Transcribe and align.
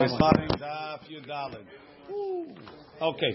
Starting 0.00 0.48
Daf 0.60 1.00
Yudalid. 1.10 1.66
Okay. 3.02 3.32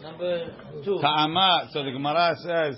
Number 0.00 0.54
two. 0.84 1.00
Ta'ama. 1.00 1.68
So 1.72 1.82
the 1.82 1.90
Gemara 1.90 2.36
says, 2.38 2.76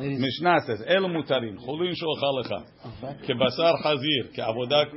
Mishnah 0.00 0.58
says, 0.66 0.82
El 0.88 1.02
mutarim, 1.02 1.56
chulin 1.64 1.94
shulcha 1.94 2.32
lecha, 2.34 2.64
kebasar 3.28 3.74
chazir, 3.84 4.34
ke'avodat 4.36 4.90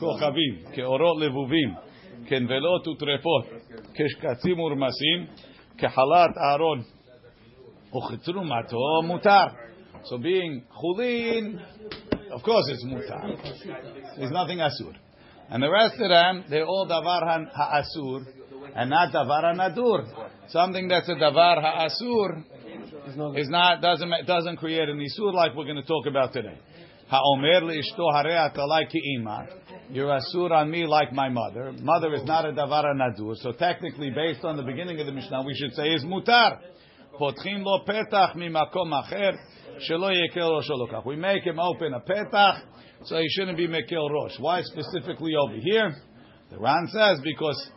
kochavim, 0.00 0.74
ke'orot 0.74 1.16
levuvim, 1.22 1.76
כנבלות 2.26 2.88
וטרפות, 2.88 3.44
כשקצים 3.94 4.60
ורמסים, 4.60 5.26
כחלת 5.78 6.36
אהרון, 6.50 6.82
וכתרומתו 7.94 9.02
מותר. 9.04 9.46
So 10.02 10.18
being 10.18 10.62
chulin, 10.72 11.60
Of 12.30 12.42
course 12.42 12.64
it's 12.68 12.84
mutar. 12.84 14.16
There's 14.16 14.30
nothing 14.30 14.58
asur. 14.58 14.94
And 15.50 15.62
the 15.62 15.70
rest 15.70 15.94
of 16.00 16.08
them, 16.08 16.44
they're 16.48 16.66
all 16.66 16.86
davar 16.88 17.50
ha'asur 17.52 18.24
and 18.76 18.90
not 18.90 19.12
davar 19.12 19.42
ha'nadur. 19.42 20.28
Something 20.48 20.86
that's 20.88 21.08
a 21.08 21.14
davar 21.14 21.60
ha'asur 21.60 22.44
is 23.36 23.48
not, 23.48 23.82
doesn't, 23.82 24.12
doesn't 24.26 24.56
create 24.58 24.88
an 24.88 24.98
isur 24.98 25.34
like 25.34 25.56
we're 25.56 25.64
going 25.64 25.76
to 25.76 25.82
talk 25.82 26.06
about 26.06 26.32
today. 26.32 26.56
Ha'omer 27.08 27.62
li'ishto 27.62 28.12
harei 28.12 28.38
atalai 28.48 28.86
ki'ima. 28.88 29.48
You're 29.90 30.16
asur 30.16 30.52
on 30.52 30.70
me 30.70 30.86
like 30.86 31.12
my 31.12 31.28
mother. 31.28 31.72
Mother 31.82 32.14
is 32.14 32.22
not 32.22 32.44
a 32.44 32.52
davar. 32.52 32.84
So 33.38 33.50
technically, 33.50 34.10
based 34.10 34.44
on 34.44 34.56
the 34.56 34.62
beginning 34.62 35.00
of 35.00 35.06
the 35.06 35.12
Mishnah, 35.12 35.42
we 35.42 35.54
should 35.56 35.74
say 35.74 35.88
is 35.88 36.04
mutar. 36.04 36.58
Potchim 37.20 37.64
lo 37.64 37.84
petach 37.84 38.36
mimakom 38.36 38.92
acher. 38.92 39.36
We 41.06 41.16
make 41.16 41.44
him 41.44 41.58
open 41.58 41.94
a 41.94 42.00
petach, 42.00 42.60
so 43.04 43.18
he 43.18 43.28
shouldn't 43.30 43.56
be 43.56 43.66
mekel 43.66 44.10
rosh. 44.10 44.38
Why 44.38 44.62
specifically 44.62 45.32
over 45.36 45.54
here? 45.54 45.94
The 46.50 46.58
Ran 46.58 46.88
says 46.92 47.20
because 47.22 47.70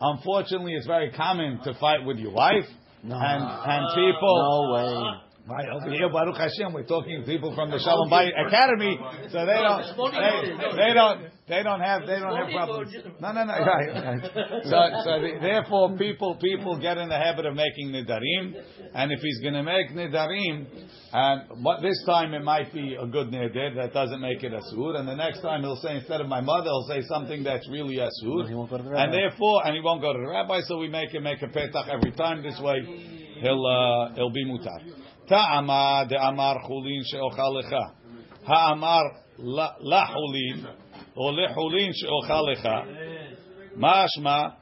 unfortunately 0.00 0.74
it's 0.74 0.86
very 0.86 1.10
common 1.10 1.60
to 1.64 1.74
fight 1.74 2.04
with 2.04 2.18
your 2.18 2.32
wife, 2.32 2.66
no. 3.02 3.16
and 3.16 3.42
and 3.42 3.88
people. 3.94 4.68
No 4.68 4.74
way. 4.74 5.31
Right 5.44 5.68
over 5.68 5.90
here, 5.90 6.08
Baruch 6.08 6.36
Hashem, 6.36 6.72
we're 6.72 6.86
talking 6.86 7.20
to 7.20 7.26
people 7.26 7.52
from 7.56 7.68
the 7.72 7.78
Shalom 7.80 8.08
Bayit 8.08 8.30
Academy, 8.46 8.96
so 9.26 9.44
they 9.44 9.58
don't, 9.58 9.82
they, 10.14 10.86
they 10.86 10.94
don't, 10.94 11.18
they 11.48 11.62
don't 11.64 11.80
have, 11.80 12.06
they 12.06 12.20
don't 12.20 12.36
have 12.36 12.48
problems. 12.48 12.94
No, 13.20 13.32
no, 13.32 13.42
no. 13.44 13.52
Right, 13.58 13.90
right. 13.90 14.22
So, 14.62 14.78
so 15.02 15.10
the, 15.18 15.38
therefore, 15.42 15.98
people, 15.98 16.36
people 16.36 16.78
get 16.78 16.96
in 16.96 17.08
the 17.08 17.18
habit 17.18 17.46
of 17.46 17.56
making 17.56 17.90
nidarim, 17.90 18.54
and 18.94 19.10
if 19.10 19.18
he's 19.18 19.40
going 19.40 19.54
to 19.54 19.64
make 19.64 19.90
nidarim, 19.90 20.66
and 21.12 21.64
what 21.64 21.82
this 21.82 22.00
time 22.06 22.34
it 22.34 22.44
might 22.44 22.72
be 22.72 22.94
a 22.94 23.06
good 23.08 23.32
nidar 23.32 23.74
that 23.82 23.92
doesn't 23.92 24.20
make 24.20 24.44
it 24.44 24.52
asur, 24.52 24.96
and 24.96 25.08
the 25.08 25.16
next 25.16 25.40
time 25.40 25.62
he'll 25.62 25.74
say 25.82 25.96
instead 25.96 26.20
of 26.20 26.28
my 26.28 26.40
mother, 26.40 26.70
he'll 26.70 26.86
say 26.88 27.02
something 27.08 27.42
that's 27.42 27.68
really 27.68 27.96
asur, 27.96 28.48
He 28.48 28.54
won't 28.54 28.70
go 28.70 28.76
to 28.76 28.84
the 28.84 28.90
and 28.90 29.12
therefore, 29.12 29.66
and 29.66 29.74
he 29.74 29.82
won't 29.82 30.02
go 30.02 30.12
to 30.12 30.18
the 30.20 30.28
rabbi, 30.30 30.60
so 30.68 30.78
we 30.78 30.88
make 30.88 31.12
him 31.12 31.24
make 31.24 31.42
a 31.42 31.48
petach 31.48 31.88
every 31.88 32.12
time. 32.12 32.44
This 32.44 32.60
way, 32.62 32.78
he'll 33.40 33.66
uh, 33.66 34.14
he'll 34.14 34.30
be 34.30 34.44
mutar. 34.46 35.01
Ta'ama 35.28 36.06
de 36.08 36.16
amar 36.16 36.62
chulin 36.66 37.02
she'ochal 37.04 37.62
lecha. 37.62 37.92
Ha'amar 38.44 39.04
la 39.38 40.06
chulin 40.08 40.66
or 41.16 41.32
le 41.32 41.48
chulin 41.54 41.92
she'ochal 41.94 42.54
lecha. 42.54 42.86
Mashma, 43.76 44.54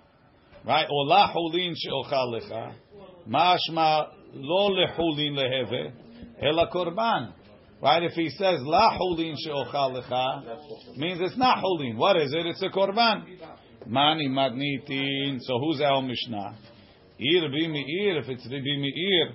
right? 0.67 0.87
Or 0.91 1.07
la 1.07 1.33
chulin 1.33 1.75
she'ochal 1.75 2.41
lecha. 2.41 2.75
Mashma 3.29 4.09
lo 4.35 4.67
le 4.67 4.87
chulin 4.97 5.35
leheve 5.35 5.93
ela 6.43 6.69
korban. 6.73 7.33
Right? 7.83 8.03
If 8.03 8.13
he 8.13 8.29
says 8.29 8.61
la 8.61 8.99
chulin 8.99 9.35
she'ochal 9.39 10.03
lecha, 10.03 10.97
means 10.99 11.21
it's 11.23 11.39
not 11.39 11.59
chulin. 11.65 11.97
What 11.97 12.17
is 12.19 12.35
it? 12.35 12.47
It's 12.47 12.63
a 12.63 12.69
korban. 12.69 13.25
Mani 13.87 14.29
madnitin. 14.29 15.39
So 15.41 15.59
who's 15.59 15.81
our 15.81 16.03
Mishnah? 16.03 16.59
Ir 17.21 17.51
bi 17.51 17.69
meir. 17.69 18.19
If 18.19 18.29
it's 18.29 18.47
Meir, 18.47 19.33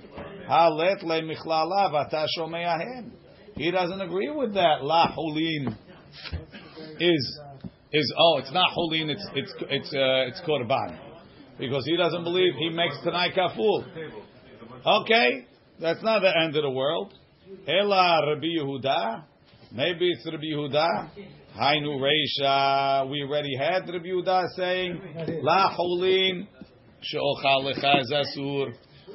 halet 0.50 1.04
le 1.04 1.22
michlala 1.22 1.92
v'ata. 1.92 3.12
He 3.56 3.70
doesn't 3.70 4.02
agree 4.02 4.32
with 4.32 4.56
that. 4.56 4.84
La 4.84 5.16
chulin 5.16 5.78
is 7.00 7.40
is 7.94 8.14
oh, 8.18 8.38
it's 8.40 8.52
not 8.52 8.72
chulin. 8.76 9.10
It's 9.10 9.28
it's 9.36 9.54
it's 9.70 9.94
uh, 9.94 10.30
it's 10.30 10.42
korban 10.42 10.98
because 11.60 11.86
he 11.86 11.96
doesn't 11.96 12.24
believe 12.24 12.56
he 12.58 12.70
makes 12.70 12.96
tanai 13.04 13.32
kaful. 13.38 13.86
Okay, 15.04 15.46
that's 15.80 16.02
not 16.02 16.22
the 16.22 16.34
end 16.44 16.56
of 16.56 16.64
the 16.64 16.72
world. 16.72 17.14
Ela 17.68 18.20
Rabbi 18.28 18.48
Yehuda. 18.60 19.24
Maybe 19.72 20.10
it's 20.10 20.26
Rabbi 20.26 20.44
Yehuda. 20.44 21.10
Hainu 21.56 22.00
Reisha. 22.02 23.10
We 23.10 23.22
already 23.24 23.56
had 23.56 23.88
Rabbi 23.88 24.08
Yehuda 24.08 24.44
saying 24.58 25.40
La 25.44 25.76
Cholin 25.78 26.48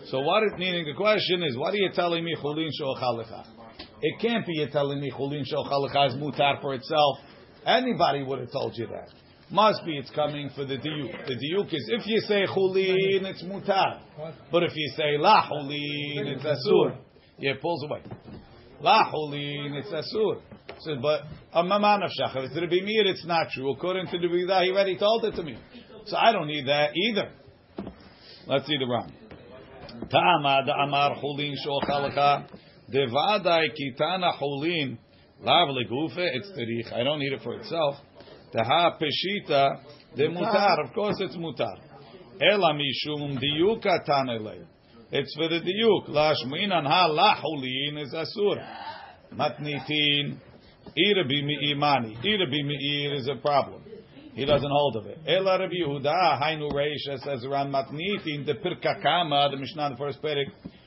So 0.05 0.21
what 0.21 0.43
it 0.45 0.59
meaning? 0.59 0.87
The 0.87 0.95
question 0.97 1.43
is, 1.43 1.57
what 1.57 1.75
are 1.75 1.79
you 1.79 1.91
telling 1.93 2.25
me 2.25 2.37
Cholin 2.37 2.69
She'ochal 2.73 3.25
Lecha? 3.25 3.45
It 4.03 4.21
can't 4.21 4.47
be 4.47 4.55
you're 4.55 4.69
telling 4.69 5.01
me 5.01 5.11
Cholin 5.11 5.45
She'ochal 5.45 5.89
Lecha 5.89 6.09
is 6.09 6.15
mutar 6.15 6.61
for 6.61 6.75
itself. 6.75 7.19
Anybody 7.67 8.23
would 8.23 8.41
have 8.41 8.53
told 8.53 8.77
you 8.77 8.87
that. 8.87 9.09
Must 9.51 9.85
be 9.85 9.99
it's 9.99 10.11
coming 10.11 10.49
for 10.55 10.65
the 10.65 10.77
diuk. 10.77 11.27
The 11.27 11.35
diuk 11.35 11.75
is 11.75 11.91
if 11.93 12.07
you 12.07 12.21
say 12.21 12.47
chulin, 12.47 13.25
it's 13.25 13.43
mutar. 13.43 14.01
But 14.53 14.63
if 14.63 14.77
you 14.77 14.93
say 14.97 15.19
la 15.19 15.43
chulin, 15.43 16.27
it's 16.29 16.45
asur. 16.45 16.97
Yeah, 17.39 17.53
it 17.53 17.61
pulls 17.61 17.83
away. 17.83 18.03
La 18.81 19.11
chulin, 19.11 19.75
it's 19.75 19.89
asur. 19.89 20.41
So, 20.79 20.97
but 21.03 21.23
a 21.53 21.65
maman 21.65 22.05
of 22.05 22.11
shachar. 22.11 22.45
It's 22.45 22.55
Rabbi 22.55 22.81
Meir, 22.85 23.07
it's 23.07 23.27
not 23.27 23.49
true. 23.51 23.73
According 23.73 24.07
to 24.07 24.19
the 24.19 24.29
Bidah, 24.29 24.63
he 24.63 24.71
already 24.71 24.97
told 24.97 25.25
it 25.25 25.33
to 25.33 25.43
me. 25.43 25.59
So 26.07 26.17
I 26.17 26.33
don't 26.33 26.47
need 26.47 26.69
that 26.69 26.93
either. 26.97 27.33
Let's 28.47 28.67
see 28.67 28.77
the 28.79 28.87
Ran. 28.87 29.13
Ta'ama 30.11 30.63
da 30.67 30.83
amar 30.85 31.17
chulin 31.17 31.55
shochalacha. 31.67 32.49
Devadai 32.93 33.69
kitana 33.77 34.33
chulin. 34.41 34.99
Lav 35.43 35.69
legufe, 35.69 36.19
it's 36.19 36.51
terich. 36.53 36.93
I 36.93 37.03
don't 37.03 37.19
need 37.19 37.33
it 37.33 37.43
for 37.43 37.55
itself. 37.55 37.97
Taha 38.53 38.99
peshita 39.01 39.81
de 40.17 40.29
mutar. 40.29 40.85
Of 40.85 40.95
course, 40.95 41.17
it's 41.21 41.37
mutar. 41.37 41.79
Ela 42.41 42.75
mishum 42.75 43.39
diuka 43.39 44.07
tanele. 44.07 44.67
It's 45.13 45.35
for 45.37 45.49
the 45.49 45.61
diuk. 45.61 46.09
Lashminan 46.09 46.87
ha 46.87 47.09
lahulin 47.09 48.03
is 48.03 48.15
asur. 48.15 48.59
Matnitin. 49.35 50.39
Imani. 50.97 52.17
Ira 52.25 52.47
bi 52.47 53.17
is 53.17 53.29
a 53.29 53.37
problem. 53.37 53.80
He 54.41 54.47
doesn't 54.47 54.71
hold 54.71 54.97
of 54.97 55.05
it. 55.05 55.19
Ela 55.27 55.59
Rabbi 55.59 55.75
Yehuda, 55.87 56.41
Hainu 56.41 56.73
Reisha 56.73 57.19
says 57.19 57.45
around 57.45 57.71
Matnitin, 57.71 58.47
the 58.47 58.55
Pirka 58.55 59.03
Kama, 59.03 59.51
the 59.51 59.59
Mishnah, 59.59 59.91
the 59.91 59.97
first 59.97 60.23
Perik, 60.23 60.47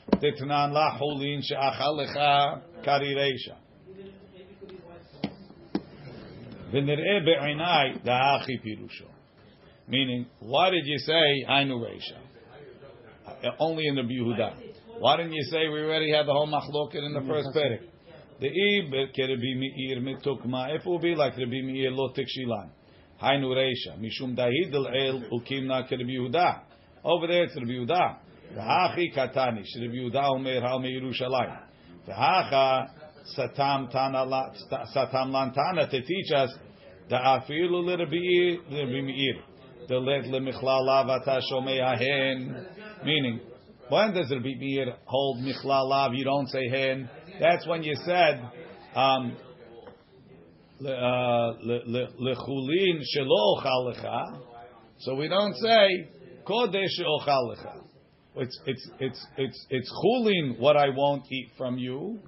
Tetnan 0.10 0.74
la 0.74 0.98
hulin 0.98 1.40
she'achal 1.44 2.00
lecha 2.00 2.62
kari 2.84 3.14
Reisha. 3.14 3.56
V'nir'eh 6.74 7.24
be'inai 7.24 8.04
da'achi 8.04 8.60
pirusho. 8.66 9.08
Meaning, 9.88 10.26
why 10.40 10.72
did 10.72 10.88
you 10.88 10.98
say 10.98 11.46
Hainu 11.48 11.80
Reisha? 11.80 12.18
Uh, 13.28 13.52
Only 13.60 13.86
in 13.86 13.94
the 13.94 14.02
Yehuda. 14.02 14.56
Why 14.98 15.18
didn't 15.18 15.34
you 15.34 15.44
say 15.52 15.68
we 15.72 15.80
already 15.84 16.12
had 16.12 16.26
the 16.26 16.34
whole 16.34 16.48
machloket 16.48 17.06
in 17.06 17.14
the 17.14 17.22
first 17.28 17.50
Perik? 17.56 17.82
The 18.40 18.48
Ib 18.48 19.14
kerebi 19.16 19.56
meir 19.60 20.02
mitukma. 20.02 20.74
If 20.76 20.82
it 20.82 20.88
will 20.88 20.98
be 20.98 21.14
like 21.14 21.38
Rabbi 21.38 21.62
Meir 21.62 21.92
lo 21.92 22.12
tikshilan. 22.18 22.72
Hainu 23.24 23.56
Reisha. 23.56 23.98
Mishum 24.00 24.36
dahidel 24.36 24.88
el 24.94 25.22
ukimna 25.32 25.90
Yehuda. 25.90 26.62
Over 27.04 27.28
there 27.28 27.44
it's 27.44 27.56
Rabbi 27.56 27.72
Yehuda. 27.72 28.18
V'hachi 28.56 29.16
katani. 29.16 29.64
Rabbi 29.82 29.96
Yehuda 29.96 30.30
omer 30.32 30.62
hal 30.62 30.80
me 30.80 31.00
Yerushalayim. 31.00 31.60
V'hacha 32.08 32.90
satam 33.38 33.90
tana 33.90 34.26
satam 34.96 35.32
lantana 35.32 35.90
to 35.90 36.02
teach 36.02 36.32
us 36.36 36.54
the 37.10 37.16
afilu 37.16 37.88
Rabbi 37.98 39.02
Meir. 39.02 39.36
The 39.88 39.96
let 39.96 40.26
lemichlala 40.26 41.06
v'ata 41.06 41.42
shomei. 41.52 43.06
Meaning, 43.06 43.40
when 43.90 44.14
does 44.14 44.32
Rabbi 44.32 44.56
Meir 44.58 44.96
hold 45.06 45.40
michlalav? 45.40 46.16
You 46.18 46.24
don't 46.26 46.48
say 46.48 46.70
hen. 46.70 47.10
That's 47.40 47.66
when 47.68 47.84
you 47.84 47.96
said 48.06 48.42
um, 48.96 49.36
Uh, 50.82 51.54
lechulin 52.20 53.02
shelo 53.16 53.58
ochal 53.58 53.94
lecha. 53.94 54.40
So 55.00 55.16
we 55.16 55.28
don't 55.28 55.54
say 55.56 56.10
kodesh 56.46 57.00
ochal 57.06 57.56
lecha. 57.56 57.84
It's 58.36 58.60
it's 58.66 58.90
it's 59.00 59.28
it's 59.38 59.66
it's 59.70 59.92
chulin 60.04 60.60
what 60.60 60.76
I 60.76 60.90
won't 60.90 61.32
eat 61.32 61.52
from 61.58 61.78
you. 61.78 62.20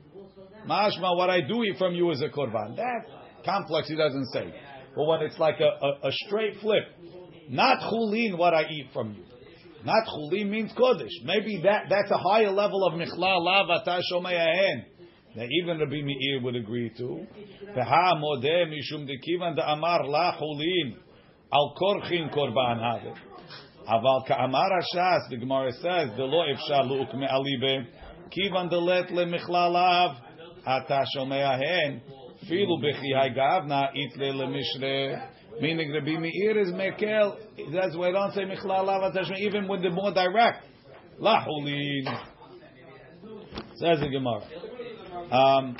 Mashma 0.67 1.17
what 1.17 1.29
I 1.29 1.41
do 1.41 1.63
eat 1.63 1.77
from 1.79 1.95
you 1.95 2.11
is 2.11 2.21
a 2.21 2.29
korban. 2.29 2.75
That 2.75 3.05
complex 3.43 3.87
he 3.87 3.95
doesn't 3.95 4.27
say. 4.27 4.53
But 4.95 5.05
when 5.05 5.21
it's 5.23 5.39
like 5.39 5.59
a, 5.59 5.85
a, 5.85 6.07
a 6.07 6.11
straight 6.11 6.57
flip, 6.61 6.83
not 7.49 7.79
chulin 7.79 8.37
what 8.37 8.53
I 8.53 8.69
eat 8.69 8.89
from 8.93 9.13
you. 9.13 9.23
Not 9.83 10.05
chulin 10.07 10.49
means 10.49 10.71
kodesh. 10.73 11.09
Maybe 11.23 11.61
that 11.63 11.85
that's 11.89 12.11
a 12.11 12.17
higher 12.17 12.51
level 12.51 12.85
of 12.85 12.93
michlal 12.93 13.43
lav 13.43 13.67
ata 15.35 15.39
that 15.39 15.47
even 15.51 15.79
Rabbi 15.79 16.01
Meir 16.01 16.41
would 16.41 16.55
agree 16.55 16.91
to. 16.97 17.25
V'ha 17.75 18.13
modeh 18.15 18.67
mishum 18.67 19.07
dekivan 19.07 19.57
da'amar 19.57 20.07
la 20.07 20.37
chulin 20.37 20.95
al 21.51 21.75
korchin 21.77 22.33
korban 22.33 22.79
havet. 22.79 23.17
Aval 23.87 24.25
ka'amar 24.27 24.69
hashas, 24.71 25.29
the 25.29 25.37
Gemara 25.37 25.71
says, 25.73 26.09
the 26.17 26.23
lo 26.23 26.43
efshar 26.43 26.85
lu'uk 26.89 27.13
me'alibe, 27.15 27.85
kivan 28.31 28.71
delet 28.71 29.11
lemichlalav, 29.11 30.15
ata 30.65 31.05
shomea 31.15 31.57
hen, 31.57 32.01
filu 32.49 32.81
bechi 32.83 33.13
gavna 33.37 33.89
itle 33.95 34.33
lemishre. 34.33 35.29
Meaning 35.61 35.93
Rabbi 35.93 36.17
Meir 36.17 36.59
is 36.59 36.71
mekel. 36.71 37.37
That's 37.73 37.95
why 37.95 38.09
I 38.09 38.11
don't 38.11 38.33
say 38.33 38.41
michlalav 38.41 39.15
atashma, 39.15 39.37
even 39.39 39.67
with 39.67 39.83
the 39.83 39.89
more 39.89 40.13
direct. 40.13 40.65
La 41.19 41.45
chulin. 41.45 42.05
Says 43.77 43.99
the 43.99 44.09
Gemara. 44.09 44.41
Um, 45.31 45.77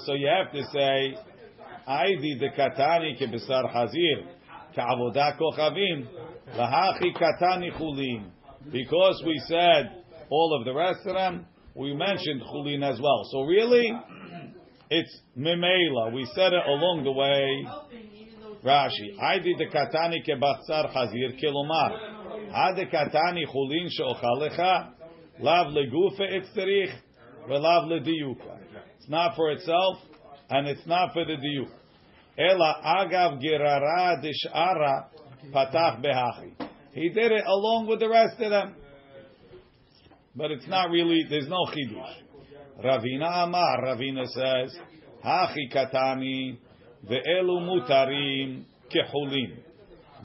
so 0.00 0.14
you 0.14 0.28
have 0.28 0.52
to 0.52 0.62
say, 0.72 1.16
Aidi 1.88 2.38
de 2.38 2.50
katani 2.50 3.16
ke 3.16 3.30
besar 3.30 3.68
hazir, 3.68 4.24
ka'avoda 4.74 5.38
kochavim, 5.38 6.06
lahachi 6.56 7.14
katani 7.14 7.72
chulin. 7.78 8.30
Because 8.72 9.22
we 9.26 9.40
said 9.46 10.02
all 10.28 10.56
of 10.58 10.64
the 10.64 10.74
rest 10.74 11.00
of 11.06 11.14
them, 11.14 11.46
we 11.74 11.94
mentioned 11.94 12.42
chulin 12.42 12.82
as 12.82 13.00
well. 13.00 13.24
So 13.30 13.42
really, 13.42 13.92
it's 14.90 15.20
memela. 15.38 16.12
We 16.12 16.26
said 16.34 16.52
it 16.52 16.62
along 16.66 17.04
the 17.04 17.12
way. 17.12 17.66
Rashi, 18.64 19.16
Aidi 19.18 19.56
de 19.56 19.68
katani 19.68 20.22
ke 20.22 20.38
basar 20.40 20.92
hazir, 20.92 21.32
kilomar. 21.42 21.92
Ade 22.52 22.90
katani 22.90 23.46
chulin 23.46 23.88
she'ochalecha, 23.88 24.90
lav 25.40 25.68
legufe 25.68 26.20
etzterich, 26.20 26.92
velav 27.48 27.88
lediyuka. 27.88 28.58
It's 28.98 29.08
not 29.08 29.36
for 29.36 29.50
itself, 29.50 29.98
and 30.48 30.66
it's 30.68 30.86
not 30.86 31.12
for 31.12 31.24
the 31.24 31.36
diyuk. 31.36 31.70
Ela 32.38 32.80
agav 32.84 33.40
dishara 33.42 35.06
patach 35.52 36.02
behachi. 36.02 36.52
He 36.92 37.08
did 37.08 37.32
it 37.32 37.44
along 37.46 37.86
with 37.88 38.00
the 38.00 38.08
rest 38.08 38.40
of 38.40 38.50
them. 38.50 38.74
But 40.34 40.50
it's 40.50 40.66
not 40.68 40.90
really, 40.90 41.24
there's 41.28 41.48
no 41.48 41.66
chidush. 41.66 42.14
Ravina 42.84 43.44
Amar, 43.44 43.82
Ravina 43.84 44.26
says, 44.26 44.78
Hachi 45.24 45.72
katani 45.72 46.58
ve'elu 47.08 47.60
mutarim 47.60 48.64
kehulin. 48.92 49.58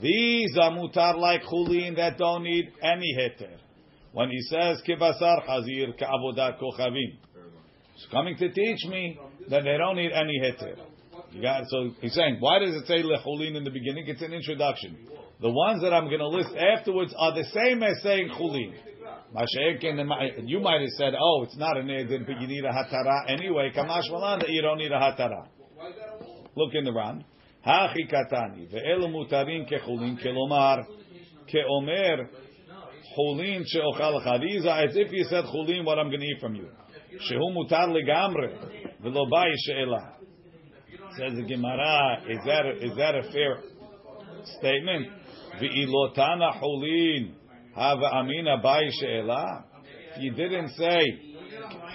These 0.00 0.56
are 0.60 0.70
mutar 0.70 1.18
like 1.18 1.42
chulin 1.42 1.96
that 1.96 2.18
don't 2.18 2.44
need 2.44 2.72
any 2.82 3.14
heter. 3.18 3.58
When 4.16 4.30
he 4.30 4.40
says 4.48 4.80
kibasar 4.88 5.46
hazir 5.46 5.92
ka'avodat 5.98 6.58
kochavim, 6.58 7.18
He's 7.92 8.06
coming 8.10 8.34
to 8.38 8.50
teach 8.50 8.86
me 8.88 9.18
that 9.50 9.62
they 9.62 9.76
don't 9.76 9.96
need 9.96 10.10
any 10.10 10.40
heter. 10.40 10.76
Got 11.42 11.64
so 11.68 11.90
he's 12.00 12.14
saying 12.14 12.38
why 12.40 12.60
does 12.60 12.74
it 12.76 12.86
say 12.86 13.02
lechulin 13.02 13.56
in 13.56 13.64
the 13.64 13.70
beginning? 13.70 14.04
It's 14.06 14.22
an 14.22 14.32
introduction. 14.32 14.96
The 15.42 15.50
ones 15.50 15.82
that 15.82 15.92
I'm 15.92 16.06
going 16.06 16.20
to 16.20 16.28
list 16.28 16.48
afterwards 16.56 17.14
are 17.18 17.34
the 17.34 17.44
same 17.44 17.82
as 17.82 18.02
saying 18.02 18.30
chulin. 18.30 18.72
You 20.46 20.60
might 20.60 20.80
have 20.80 20.90
said, 20.96 21.12
"Oh, 21.20 21.42
it's 21.42 21.58
not 21.58 21.76
a 21.76 21.80
neder, 21.80 22.26
but 22.26 22.40
you 22.40 22.46
need 22.46 22.64
a 22.64 22.72
hatara 22.72 23.28
anyway." 23.28 23.70
Kamash 23.76 24.10
malan 24.10 24.38
that 24.38 24.48
you 24.48 24.62
don't 24.62 24.78
need 24.78 24.92
a 24.92 24.98
hatara. 24.98 25.46
Look 26.54 26.72
in 26.72 26.84
the 26.84 26.92
Ran. 26.94 27.22
Hachi 27.66 28.10
katani 28.10 28.66
ve'elu 28.72 29.10
mutarin 29.10 29.70
kechulin 29.70 30.18
kelomar 30.24 30.86
keomer 31.52 32.28
chulin 33.16 33.62
she'ochalcha. 33.66 34.40
These 34.40 34.66
are 34.66 34.84
as 34.84 34.96
if 34.96 35.12
you 35.12 35.24
said 35.24 35.44
chulin, 35.44 35.84
what 35.84 35.98
I'm 35.98 36.08
going 36.08 36.20
to 36.20 36.26
eat 36.26 36.40
from 36.40 36.54
you. 36.54 36.68
Shehu 37.30 37.54
mutar 37.54 37.88
legamre 37.88 38.52
v'lo 39.02 39.30
bai 39.30 39.50
she'ela. 39.64 40.12
Says 41.16 41.34
the 41.36 41.42
Gemara, 41.42 42.22
is 42.28 42.38
that 42.44 42.66
a, 42.66 42.84
is 42.84 42.96
that 42.96 43.14
a 43.14 43.22
fair 43.32 43.58
statement? 44.58 45.08
V'ilotana 45.60 46.60
chulin 46.60 47.32
hava 47.74 48.06
amina 48.14 48.58
bai 48.62 48.82
she'ela. 49.00 49.64
If 50.16 50.22
you 50.22 50.32
didn't 50.32 50.70
say 50.70 51.00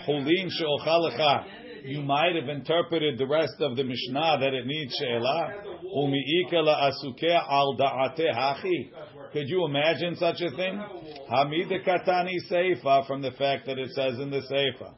chulin 0.08 0.50
she'ochalcha, 0.50 1.46
you 1.84 2.02
might 2.04 2.36
have 2.36 2.48
interpreted 2.48 3.18
the 3.18 3.26
rest 3.26 3.56
of 3.60 3.76
the 3.76 3.84
Mishnah 3.84 4.38
that 4.40 4.54
it 4.54 4.66
needs 4.66 4.96
she'ela. 5.00 5.50
Umi'ika 5.98 6.64
la'asuke 6.64 7.34
al 7.50 7.76
da'ate 7.78 8.32
hachi. 8.34 8.92
Could 9.34 9.48
you 9.48 9.66
imagine 9.66 10.16
such 10.18 10.42
a 10.42 10.50
thing? 10.52 10.84
Hamida 11.32 11.86
katani 11.88 12.36
seifa 12.52 13.08
from 13.08 13.22
the 13.22 13.32
fact 13.32 13.66
that 13.66 13.78
it 13.78 13.92
says 13.92 14.20
in 14.20 14.30
the 14.30 14.42
seifa. 14.42 14.94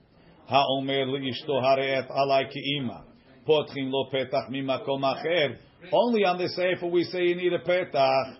Ha'omer 0.48 1.06
li'ishto 1.06 1.62
hare'et 1.62 2.10
alai 2.10 2.52
ki'ima. 2.52 3.04
Potchin 3.48 3.92
lo 3.92 4.10
petach 4.12 4.50
mimakom 4.50 5.02
acher. 5.04 5.58
Only 5.92 6.24
on 6.26 6.38
the 6.40 6.50
seifa 6.58 6.90
we 6.90 7.04
say 7.04 7.24
you 7.26 7.36
need 7.36 7.54
a 7.54 7.60
petach. 7.60 8.38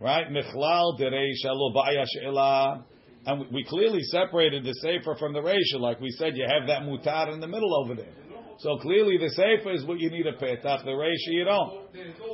Right? 0.00 0.26
Michlal 0.30 0.98
dereisha 0.98 1.52
lo 1.52 1.72
ba'ya 1.74 2.04
she'ela. 2.12 2.84
And 3.26 3.44
we 3.52 3.64
clearly 3.64 4.02
separated 4.02 4.64
the 4.64 4.74
sefer 4.74 5.14
from 5.16 5.32
the 5.32 5.42
ratio, 5.42 5.78
like 5.78 6.00
we 6.00 6.10
said. 6.10 6.36
You 6.36 6.46
have 6.48 6.66
that 6.68 6.82
mutar 6.82 7.32
in 7.32 7.40
the 7.40 7.46
middle 7.46 7.84
over 7.84 7.94
there. 7.94 8.19
So 8.60 8.76
clearly, 8.78 9.16
the 9.16 9.30
sefer 9.30 9.72
is 9.72 9.84
what 9.86 9.98
you 9.98 10.10
need 10.10 10.26
a 10.26 10.32
petach. 10.32 10.84
The 10.84 10.92
ratio 10.92 11.32
you 11.32 11.44
don't. 11.44 11.88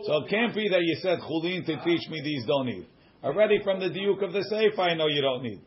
So 0.06 0.25
it 0.25 0.28
can't 0.28 0.55
be 0.55 0.69
that 0.69 0.82
you 0.82 0.96
said 1.00 1.20
chulin 1.20 1.64
to 1.67 1.84
teach 1.84 2.08
me 2.11 2.20
these 2.25 2.44
don't 2.46 2.67
need. 2.67 2.87
Already 3.23 3.61
from 3.62 3.78
the 3.78 3.87
diuk 3.87 4.23
of 4.25 4.32
the 4.32 4.43
sefer, 4.43 4.82
I 4.82 4.94
know 4.94 5.06
you 5.06 5.23
don't 5.23 5.43
need. 5.43 5.61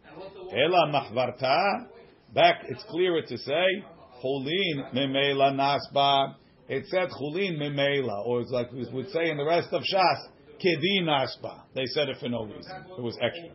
Ela 0.51 0.91
machvarta. 0.91 1.87
Back, 2.33 2.63
it's 2.67 2.83
clearer 2.89 3.21
to 3.21 3.37
say 3.37 3.83
chulin 4.21 4.93
memela 4.93 5.53
nasba. 5.53 6.35
It 6.67 6.85
said 6.87 7.09
chulin 7.09 7.57
memela, 7.57 8.25
or 8.25 8.41
it's 8.41 8.51
like 8.51 8.71
we 8.73 8.85
would 8.91 9.09
say 9.11 9.29
in 9.29 9.37
the 9.37 9.45
rest 9.45 9.69
of 9.71 9.81
Shas, 9.81 10.27
kedi 10.61 11.03
nasba. 11.03 11.61
They 11.73 11.85
said 11.85 12.09
it 12.09 12.17
for 12.19 12.27
no 12.27 12.43
reason. 12.43 12.85
It 12.97 13.01
was 13.01 13.17
extra. 13.21 13.49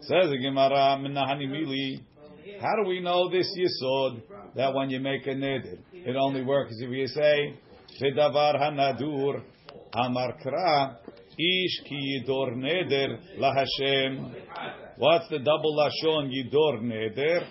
Says 0.00 0.30
the 0.30 0.38
Gemara. 0.38 0.98
How 2.60 2.76
do 2.76 2.88
we 2.88 3.00
know 3.00 3.30
this 3.30 3.46
yisod 3.56 4.22
that 4.56 4.74
when 4.74 4.90
you 4.90 5.00
make 5.00 5.26
a 5.26 5.30
neder, 5.30 5.78
it 6.08 6.16
only 6.16 6.42
works 6.42 6.72
if 6.78 6.90
you 6.90 7.06
say 7.06 7.54
Vedavar 8.00 8.56
hanadur 8.56 9.42
Amar 9.92 10.38
Kra 10.42 10.96
Ish 11.38 11.84
ki 11.86 12.24
yidor 12.26 12.56
neder 12.56 13.18
lahashem. 13.38 14.34
What's 14.96 15.28
the 15.28 15.38
double 15.38 15.76
lashon 15.76 16.30
yidor 16.32 16.82
neder? 16.82 17.46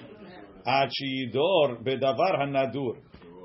Achi 0.65 1.31
yidor 1.31 1.83
bedavar 1.83 2.37
hanadur. 2.41 2.97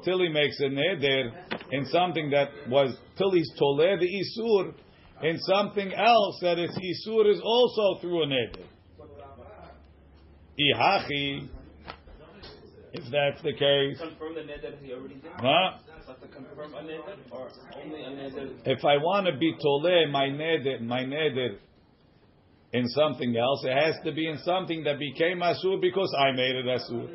Till 0.02 0.20
he 0.20 0.28
makes 0.30 0.58
a 0.60 0.64
neder 0.64 1.30
in 1.70 1.84
something 1.86 2.30
that 2.30 2.48
was 2.68 2.96
till 3.16 3.30
he's 3.30 3.52
toleh 3.60 4.00
the 4.00 4.08
isur 4.08 4.74
in 5.22 5.38
something 5.40 5.92
else 5.92 6.38
that 6.40 6.58
its 6.58 6.76
isur 6.76 7.30
is 7.30 7.40
also 7.44 8.00
through 8.00 8.24
a 8.24 8.26
neder. 8.26 8.66
Ihachi, 10.58 11.48
if 12.92 13.04
that's 13.10 13.42
the 13.42 13.52
case. 13.52 13.98
Confirm 13.98 14.34
the 14.34 14.40
neder 14.40 14.78
he 14.82 14.92
already 14.92 15.14
did. 15.14 15.30
Huh? 15.36 15.78
Confirm 16.32 16.74
a 16.74 16.82
neder 16.82 17.16
or 17.30 17.48
only 17.82 18.02
a 18.02 18.10
neder. 18.10 18.52
If 18.66 18.84
I 18.84 18.96
want 18.96 19.26
to 19.26 19.36
be 19.38 19.54
tole 19.62 20.10
my 20.10 20.28
neder, 20.28 20.80
my 20.80 21.04
neder 21.04 21.56
in 22.72 22.88
something 22.88 23.36
else, 23.36 23.64
it 23.64 23.76
has 23.76 23.94
to 24.04 24.12
be 24.12 24.28
in 24.28 24.38
something 24.38 24.84
that 24.84 24.98
became 24.98 25.40
asur 25.40 25.80
because 25.80 26.14
I 26.18 26.32
made 26.32 26.56
it 26.56 26.66
asur. 26.66 27.08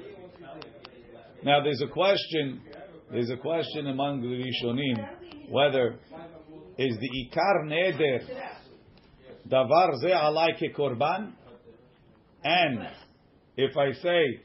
Now 1.44 1.64
there's 1.64 1.82
a 1.82 1.88
question. 1.88 2.62
There's 3.12 3.30
a 3.30 3.38
question 3.38 3.88
among 3.88 4.22
the 4.22 4.28
Rishonim 4.28 5.18
whether 5.50 5.96
is 6.78 6.98
the 7.00 7.10
ikar 7.26 7.66
neder 7.66 8.20
davar 9.48 9.96
ze 10.02 10.10
alai 10.10 10.76
korban, 10.76 11.32
and 12.44 12.88
if 13.56 13.76
I 13.78 13.94
say 13.94 14.42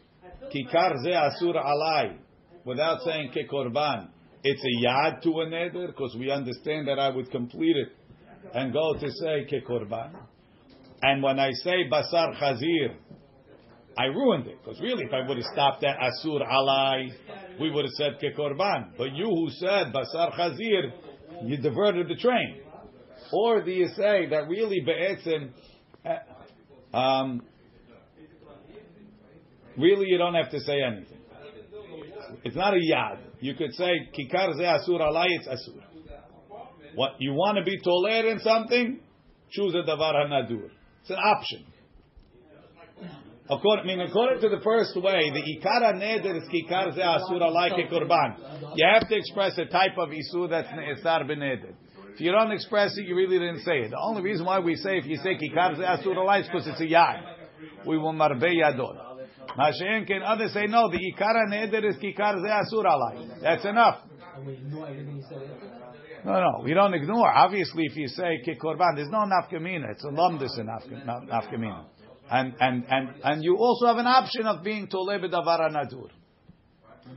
kikar 0.52 1.02
ze 1.04 1.12
asur 1.12 1.56
alai 1.56 2.18
without 2.64 3.00
saying 3.02 3.30
ke 3.30 3.48
korban, 3.50 4.08
it's 4.44 4.62
a 4.62 4.86
yad 4.86 5.22
to 5.22 5.30
a 5.40 5.46
neder 5.46 5.88
because 5.88 6.16
we 6.18 6.30
understand 6.30 6.88
that 6.88 6.98
I 6.98 7.10
would 7.10 7.30
complete 7.30 7.76
it 7.76 7.88
and 8.54 8.72
go 8.72 8.94
to 8.94 9.10
say 9.10 9.44
ke 9.46 9.64
korban. 9.66 10.12
And 11.02 11.22
when 11.22 11.38
I 11.38 11.50
say 11.52 11.88
basar 11.90 12.34
chazir, 12.36 12.94
I 13.98 14.04
ruined 14.06 14.46
it 14.46 14.58
because 14.64 14.80
really, 14.80 15.04
if 15.04 15.12
I 15.12 15.26
would 15.26 15.36
have 15.36 15.46
stopped 15.52 15.84
at 15.84 15.96
asur 15.98 16.40
alai, 16.46 17.10
we 17.60 17.70
would 17.70 17.84
have 17.84 17.92
said 17.94 18.12
ke 18.18 18.36
korban. 18.36 18.96
But 18.96 19.12
you 19.14 19.26
who 19.26 19.48
said 19.50 19.92
basar 19.92 20.32
chazir, 20.32 20.92
you 21.44 21.56
diverted 21.56 22.08
the 22.08 22.16
train. 22.16 22.60
Or 23.32 23.62
do 23.62 23.70
you 23.70 23.88
say 23.96 24.26
that 24.30 24.48
really 24.48 24.80
be'etzim, 24.84 25.52
um, 26.92 27.42
really 29.78 30.06
you 30.08 30.18
don't 30.18 30.34
have 30.34 30.50
to 30.50 30.60
say 30.60 30.82
anything. 30.82 31.18
It's 32.44 32.56
not 32.56 32.74
a 32.74 32.76
yad. 32.76 33.18
You 33.40 33.54
could 33.54 33.72
say 33.74 33.90
kikar 34.16 34.54
ze 34.56 34.62
asur 34.62 35.00
alai, 35.00 35.26
it's 35.28 35.48
asur. 35.48 35.80
What 36.94 37.12
you 37.18 37.32
want 37.32 37.58
to 37.58 37.64
be 37.64 37.78
toler 37.82 38.30
in 38.30 38.40
something, 38.40 39.00
choose 39.50 39.74
a 39.74 39.88
davar 39.88 40.14
hanadur. 40.14 40.70
It's 41.02 41.10
an 41.10 41.16
option. 41.16 41.64
According, 43.50 43.84
I 43.84 43.86
mean, 43.86 44.00
according 44.00 44.40
to 44.42 44.48
the 44.48 44.62
first 44.62 44.94
way, 44.96 45.30
the 45.30 45.42
ikara 45.42 45.94
neder 45.94 46.36
is 46.36 46.48
kikar 46.48 46.94
ze 46.94 47.00
asur 47.00 47.52
like 47.52 47.72
a 47.72 47.92
korban. 47.92 48.76
You 48.76 48.88
have 48.92 49.08
to 49.08 49.16
express 49.16 49.58
a 49.58 49.66
type 49.66 49.98
of 49.98 50.10
isur 50.10 50.48
that's 50.48 50.68
ne'esar 50.68 51.28
b'neder. 51.28 51.74
If 52.14 52.20
you 52.20 52.30
don't 52.30 52.52
express 52.52 52.96
it, 52.96 53.06
you 53.06 53.16
really 53.16 53.38
didn't 53.38 53.62
say 53.62 53.80
it. 53.80 53.90
The 53.90 53.98
only 53.98 54.22
reason 54.22 54.46
why 54.46 54.60
we 54.60 54.76
say 54.76 54.98
if 54.98 55.06
you 55.06 55.16
say 55.16 55.36
kikar 55.36 55.76
ze 55.76 55.82
asur 55.82 56.24
like 56.24 56.44
is 56.44 56.50
because 56.50 56.66
it's 56.68 56.80
a 56.80 56.84
yad. 56.84 57.22
We 57.86 57.98
will 57.98 58.12
marbe 58.12 58.42
yadot. 58.42 59.11
Mashen 59.56 60.06
can 60.06 60.22
others 60.22 60.52
say 60.52 60.66
no. 60.66 60.90
The 60.90 60.98
ikara 60.98 61.46
neder 61.48 61.84
is 61.88 61.96
kikar 61.96 62.40
ze 62.40 62.48
asura 62.48 62.96
like. 62.96 63.40
That's 63.42 63.64
enough. 63.64 63.98
No, 66.24 66.32
no, 66.40 66.62
we 66.64 66.72
don't 66.72 66.94
ignore. 66.94 67.30
Obviously, 67.32 67.84
if 67.84 67.96
you 67.96 68.08
say 68.08 68.40
kikorban, 68.46 68.94
there's 68.96 69.08
no 69.10 69.18
nafkamina. 69.26 69.90
It's 69.90 70.04
a 70.04 70.08
lumdus 70.08 70.58
in 70.58 70.66
nafka- 70.66 71.28
nafkamina. 71.28 71.84
And, 72.30 72.54
and, 72.60 72.84
and, 72.88 73.08
and 73.24 73.44
you 73.44 73.56
also 73.56 73.86
have 73.86 73.98
an 73.98 74.06
option 74.06 74.46
of 74.46 74.62
being 74.62 74.86
tole 74.88 75.08
b'davar 75.08 75.70
nadur. 75.70 76.10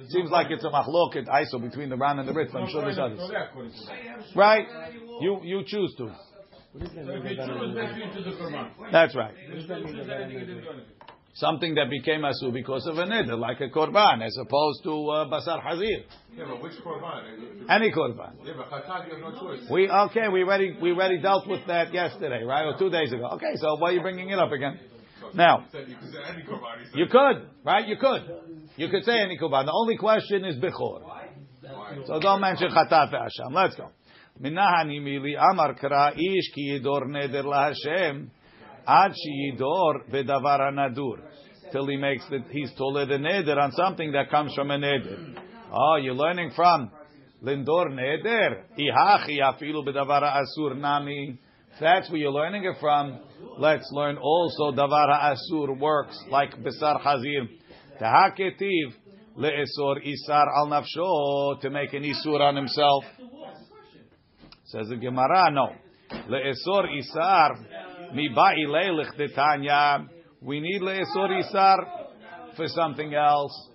Seems 0.10 0.32
like 0.32 0.48
it's 0.50 0.64
a 0.64 0.70
machloket 0.70 1.28
iso 1.28 1.62
between 1.62 1.90
the 1.90 1.96
Ran 1.96 2.20
and 2.20 2.28
the 2.28 2.34
Ritz. 2.34 2.54
I'm 2.56 2.68
sure 2.68 2.82
there's 2.82 2.98
others. 2.98 3.20
Right? 4.36 4.66
You, 5.22 5.40
you 5.44 5.64
choose 5.66 5.94
to. 5.98 6.12
That's 8.92 9.16
right. 9.16 9.36
Something 11.36 11.76
that 11.76 11.90
became 11.90 12.22
asu 12.22 12.54
because 12.54 12.88
of 12.88 12.98
a 12.98 13.04
neder, 13.04 13.38
like 13.38 13.60
a 13.60 13.68
korban, 13.68 14.26
as 14.26 14.38
opposed 14.40 14.84
to 14.84 14.92
uh, 15.10 15.26
basar 15.30 15.62
hazir. 15.62 16.06
Yeah, 16.34 16.46
but 16.48 16.62
which 16.64 16.72
korban? 16.82 17.70
Any 17.70 17.92
korban. 17.92 18.36
Yeah, 18.46 18.54
but 18.56 18.70
chatat, 18.72 19.08
you 19.08 19.14
have 19.16 19.34
no 19.34 19.40
choice. 19.40 19.68
We 19.70 19.90
okay. 19.90 20.30
We 20.32 20.44
already 20.44 20.78
we 20.82 20.92
already 20.92 21.22
dealt 21.22 21.46
with 21.46 21.68
that 21.68 21.94
yesterday, 21.94 22.44
right, 22.44 22.64
or 22.64 22.80
two 22.80 22.90
days 22.90 23.12
ago. 23.12 23.28
Okay, 23.34 23.52
so 23.56 23.76
why 23.76 23.90
are 23.90 23.92
you 23.92 24.02
bringing 24.02 24.30
it 24.30 24.40
up 24.40 24.54
again? 24.54 24.80
Now 25.34 25.66
You 25.74 25.96
could 26.00 26.14
say 26.14 26.20
any 26.30 26.44
korban. 26.44 26.80
He 26.80 26.86
said- 26.86 27.00
you 27.00 27.06
could, 27.08 27.50
right? 27.66 27.86
You 27.86 27.98
could. 27.98 28.22
You 28.78 28.88
could 28.90 29.04
say 29.04 29.20
any 29.20 29.38
korban. 29.38 29.66
The 29.66 29.74
only 29.74 29.98
question 29.98 30.46
is 30.46 30.56
bechor. 30.56 31.02
So 32.08 32.20
don't 32.22 32.40
mention 32.40 32.70
chatat 32.72 33.12
ve'asham. 33.12 33.52
Let's 33.52 33.76
go. 33.76 33.90
Mili 34.42 35.36
amar 35.38 35.76
kra 35.76 36.14
ish 36.14 36.54
ki 36.54 36.80
yidor 36.80 37.04
neder 37.08 37.44
laHashem 37.44 38.30
ad 38.88 39.14
shi 39.16 39.52
yidor 39.52 40.10
vedavar 40.10 40.72
nadur 40.74 41.20
till 41.72 41.88
he 41.88 41.98
makes 41.98 42.24
that 42.30 42.46
he's 42.52 42.72
told 42.78 42.96
the 42.96 43.18
neder 43.18 43.58
on 43.58 43.72
something 43.72 44.12
that 44.12 44.30
comes 44.30 44.54
from 44.54 44.72
a 44.72 44.78
neder. 44.78 45.36
Oh, 45.72 45.98
you're 45.98 46.14
learning 46.14 46.52
from 46.56 46.92
lindor 47.44 47.88
neder 47.90 48.64
ihachi 48.80 49.40
afilu 49.40 49.86
bedavar 49.86 50.24
asur 50.24 50.78
nami. 50.78 51.40
That's 51.80 52.10
where 52.10 52.20
you're 52.20 52.32
learning 52.32 52.64
it 52.64 52.78
from. 52.80 53.20
Let's 53.58 53.90
learn 53.92 54.18
also 54.18 54.72
davar 54.72 55.10
asur 55.10 55.78
works 55.78 56.18
like 56.30 56.52
besar 56.64 57.00
hazir. 57.00 57.48
Tahaketiv 58.02 58.94
leesor 59.38 59.98
isar 60.06 60.48
al 60.58 60.68
nafsho 60.68 61.60
to 61.62 61.70
make 61.70 61.94
an 61.94 62.04
isur 62.04 62.40
on 62.40 62.56
himself. 62.56 63.04
Says 64.68 64.88
the 64.88 64.96
Gemara, 64.96 65.52
no. 65.52 65.70
Leesor 66.30 66.86
isar 66.98 67.58
mi 68.14 68.30
ba'i 68.30 68.66
leilich 68.68 69.16
detanya. 69.18 70.08
We 70.42 70.60
need 70.60 70.82
leesor 70.82 71.40
isar 71.40 71.78
for 72.56 72.68
something 72.68 73.14
else. 73.14 73.70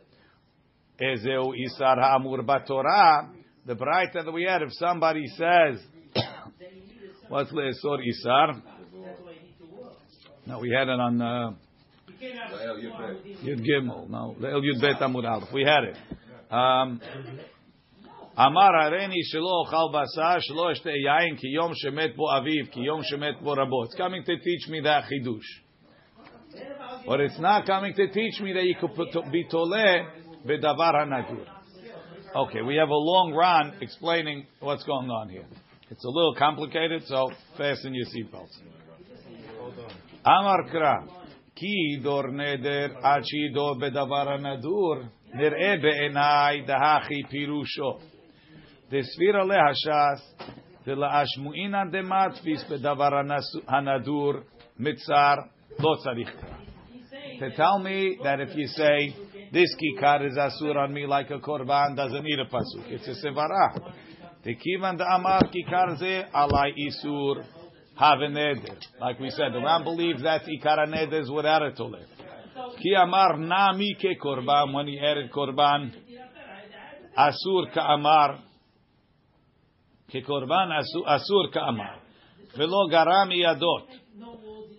Ezeu 1.01 1.55
isar 1.57 1.97
ha'amur 1.97 2.43
batorah. 2.43 3.29
The 3.67 3.75
brighter 3.75 4.23
that 4.25 4.33
we 4.33 4.45
had, 4.45 4.63
if 4.63 4.73
somebody 4.73 5.27
says, 5.37 5.81
what's 7.29 7.53
leesor 7.53 7.99
isar? 8.07 8.63
No, 10.47 10.59
we 10.59 10.71
had 10.71 10.89
it 10.89 10.99
on 10.99 11.21
uh, 11.21 11.53
Yud 13.43 13.61
Gimel. 13.61 14.09
No, 14.09 14.35
Le'el 14.41 14.63
Yud 14.63 14.81
Bet 14.81 15.01
Amud 15.01 15.29
Aleph. 15.29 15.53
We 15.53 15.63
had 15.63 15.85
it. 15.85 15.97
Um, 16.51 17.01
אמר 18.40 18.76
הריני 18.84 19.24
שלא 19.24 19.62
אוכל 19.66 19.98
בשר, 19.98 20.40
שלא 20.40 20.72
אשתה 20.72 20.90
יין, 20.90 21.36
כי 21.38 21.48
יום 21.48 21.72
שמת 21.76 22.16
בו 22.16 22.38
אביו, 22.38 22.66
כי 22.72 22.80
יום 22.80 23.04
שמת 23.04 23.42
בו 23.42 23.52
רבו. 23.52 23.84
It's 23.84 23.98
coming 23.98 24.24
to 24.24 24.36
teach 24.38 24.70
me 24.70 24.84
that 24.84 25.04
chidush. 25.10 25.66
But 27.08 27.20
it's 27.20 27.40
not 27.40 27.66
coming 27.66 27.94
to 27.94 28.08
teach 28.08 28.42
me 28.42 28.54
that 28.54 28.66
you 28.66 28.76
could 28.76 28.96
put- 28.96 29.32
be 29.32 29.44
tole 29.50 30.06
bedavar 30.46 30.96
hanadur. 30.96 31.48
Okay, 32.34 32.62
we 32.62 32.76
have 32.76 32.90
a 32.90 33.04
long 33.12 33.34
run 33.34 33.74
explaining 33.80 34.46
what's 34.60 34.84
going 34.84 35.10
on 35.10 35.30
here. 35.30 35.48
It's 35.90 36.04
a 36.04 36.10
little 36.10 36.36
complicated, 36.36 37.02
so 37.04 37.32
fasten 37.58 37.94
your 37.94 38.08
seatbelts. 38.14 38.56
Amar 40.24 40.70
kra, 40.72 41.08
ki 41.54 42.00
dor 42.04 42.32
neder 42.32 42.92
achi 43.02 43.52
do 43.54 43.76
bedavar 43.76 44.28
hanadur, 44.28 45.10
nir'e 45.34 45.78
be'enai 45.78 46.66
dahachi 46.66 47.24
pirusho. 47.32 48.09
דסבירה 48.91 49.45
להש"ס 49.45 50.35
דלאשמואינן 50.87 51.91
דמטפיס 51.91 52.71
בדבר 52.71 53.11
הנדור 53.69 54.33
מצר 54.79 55.35
mitzar, 55.79 55.97
צריך 56.03 56.31
קרא. 56.41 56.61
To 57.41 57.57
tell 57.57 57.79
me 57.79 58.19
that 58.23 58.41
if 58.41 58.57
you 58.57 58.67
say 58.67 59.15
this 59.53 59.75
kikar 59.81 60.27
is 60.27 60.37
asur 60.37 60.77
on 60.77 60.93
me 60.93 61.07
like 61.07 61.31
a 61.31 61.39
korban 61.39 61.97
doesn't 61.97 62.25
need 62.25 62.39
a 62.39 62.45
pasuk. 62.45 62.87
It's 62.89 63.09
a 63.09 63.27
sevara. 63.27 63.95
Tekivan 64.45 65.01
amar 65.01 65.43
kikar 65.55 65.97
ze 65.99 66.23
alai 66.35 66.73
isur 66.89 67.45
have 67.97 68.21
a 68.21 68.29
neder. 68.29 68.79
Like 69.01 69.21
we 69.21 69.31
said, 69.31 69.53
the 69.53 69.61
Ran 69.61 69.85
believes 69.85 70.23
that 70.23 70.43
ikar 70.43 70.79
neder 70.89 71.23
is 71.23 71.31
without 71.31 71.63
a 71.63 71.71
tolev. 71.71 72.07
Ki 72.83 72.95
amar 72.95 73.39
nami 73.39 73.95
ke 73.95 74.21
korban 74.23 74.75
when 74.75 74.87
he 74.87 74.99
added 74.99 75.31
korban 75.33 75.93
asur 77.17 77.73
ka 77.73 77.95
amar 77.95 78.50
כקורבן 80.10 80.70
אסור, 80.80 81.16
אסור 81.16 81.48
כאמר, 81.52 81.98
ולא 82.58 82.78
גרם 82.90 83.32
ידות, 83.32 83.88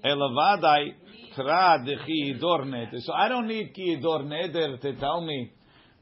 אלא 0.05 0.25
ודאי 0.25 0.93
קרא 1.35 1.77
דכי 1.77 2.13
ידור 2.13 2.65
נדר. 2.65 2.97
So 2.97 3.13
I 3.13 3.29
don't 3.29 3.49
need 3.49 3.75
כי 3.75 3.83
ידור 3.83 4.23
נדר 4.23 4.75
to 4.77 5.01
tell 5.01 5.21
me 5.21 5.51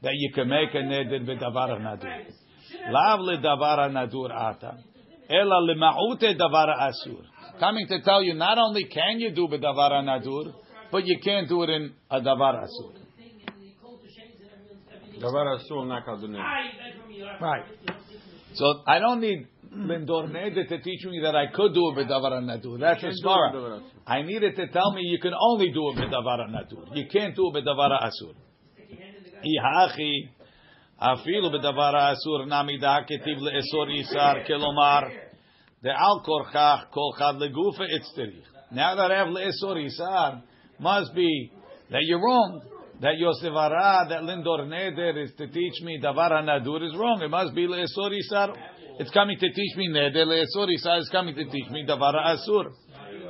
that 0.01 0.13
you 0.13 0.35
can 0.35 0.47
make 0.47 0.75
a 0.75 0.81
נדר 0.81 1.23
בדבר 1.25 1.71
הנדור. 1.71 2.09
לאו 2.89 3.31
לדבר 3.31 3.81
הנדור 3.81 4.31
עתה, 4.31 4.69
אלא 5.31 5.67
למעוט 5.67 6.23
דבר 6.23 6.69
האסור. 6.69 7.21
Coming 7.59 7.87
to 7.87 8.03
tell 8.03 8.21
you, 8.21 8.33
not 8.33 8.57
only 8.57 8.83
can 8.83 9.19
you 9.19 9.31
do 9.35 9.47
בדבר 9.51 9.93
הנדור, 9.93 10.43
but 10.91 11.03
you 11.05 11.17
can't 11.23 11.47
do 11.49 11.63
it 11.63 11.69
in 11.69 11.91
a 12.11 12.19
דבר 12.19 12.63
אסור. 12.63 12.91
דבר 15.19 15.55
אסור 15.55 15.85
נקל 15.85 16.15
דונר. 16.21 16.39
Right. 17.39 17.98
So 18.54 18.82
I 18.86 18.98
don't 18.98 19.20
need 19.20 19.46
Lindor 19.72 20.30
Neder 20.30 20.68
to 20.68 20.78
teach 20.78 21.04
me 21.04 21.20
that 21.22 21.36
I 21.36 21.46
could 21.54 21.74
do 21.74 21.86
a 21.86 21.94
with 21.94 22.08
Davar 22.08 22.32
Nadur. 22.42 22.80
That's 22.80 23.02
a 23.02 23.12
svara. 23.24 23.82
I 24.06 24.22
needed 24.22 24.56
to 24.56 24.66
tell 24.68 24.92
me 24.92 25.02
you 25.02 25.20
can 25.20 25.32
only 25.34 25.70
do 25.72 25.80
a 25.80 25.94
with 25.94 26.10
Davar 26.10 26.48
Nadur. 26.48 26.94
You 26.94 27.06
can't 27.10 27.36
do 27.36 27.48
it 27.48 27.54
with 27.54 27.64
Davar 27.64 27.90
Asur. 28.02 28.34
Ihachi 29.44 30.28
afilu 31.00 31.50
b'davar 31.50 31.94
asur 31.94 32.46
namida 32.46 33.06
ketiv 33.08 33.38
leesor 33.38 33.88
yisar 33.88 34.46
kelomar 34.46 35.10
the 35.82 35.90
al 35.90 36.22
korchach 36.22 36.90
kol 36.92 37.14
chad 37.18 37.36
legufa 37.36 37.86
itzterich. 37.88 38.44
Now 38.72 38.94
that 38.96 39.10
I 39.10 39.18
have 39.18 39.28
leesor 39.28 39.76
yisar, 39.76 40.42
must 40.78 41.14
be 41.14 41.52
that 41.90 42.02
you're 42.02 42.20
wrong. 42.20 42.62
That 43.00 43.14
Yosevara, 43.18 44.10
that 44.10 44.22
Lindor 44.24 44.66
Neder 44.68 45.24
is 45.24 45.32
to 45.38 45.46
teach 45.46 45.82
me 45.82 45.98
Davar 46.02 46.32
Nadur 46.32 46.86
is 46.86 46.94
wrong. 46.98 47.22
It 47.22 47.30
must 47.30 47.54
be 47.54 47.66
Leesor 47.66 48.12
Isar. 48.12 48.54
It's 48.98 49.10
coming 49.10 49.38
to 49.38 49.50
teach 49.50 49.76
me 49.76 49.88
Neder. 49.88 50.26
Leesor 50.26 50.68
Isar 50.70 50.98
is 50.98 51.08
coming 51.10 51.34
to 51.34 51.44
teach 51.44 51.70
me 51.70 51.86
Davar 51.88 52.14
Asur. 52.14 52.66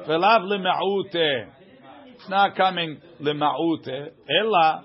Velav 0.08 0.40
Lema'ute. 0.40 1.46
It's 2.14 2.28
not 2.28 2.56
coming 2.56 3.00
Lema'ute. 3.20 4.08
Ella 4.42 4.82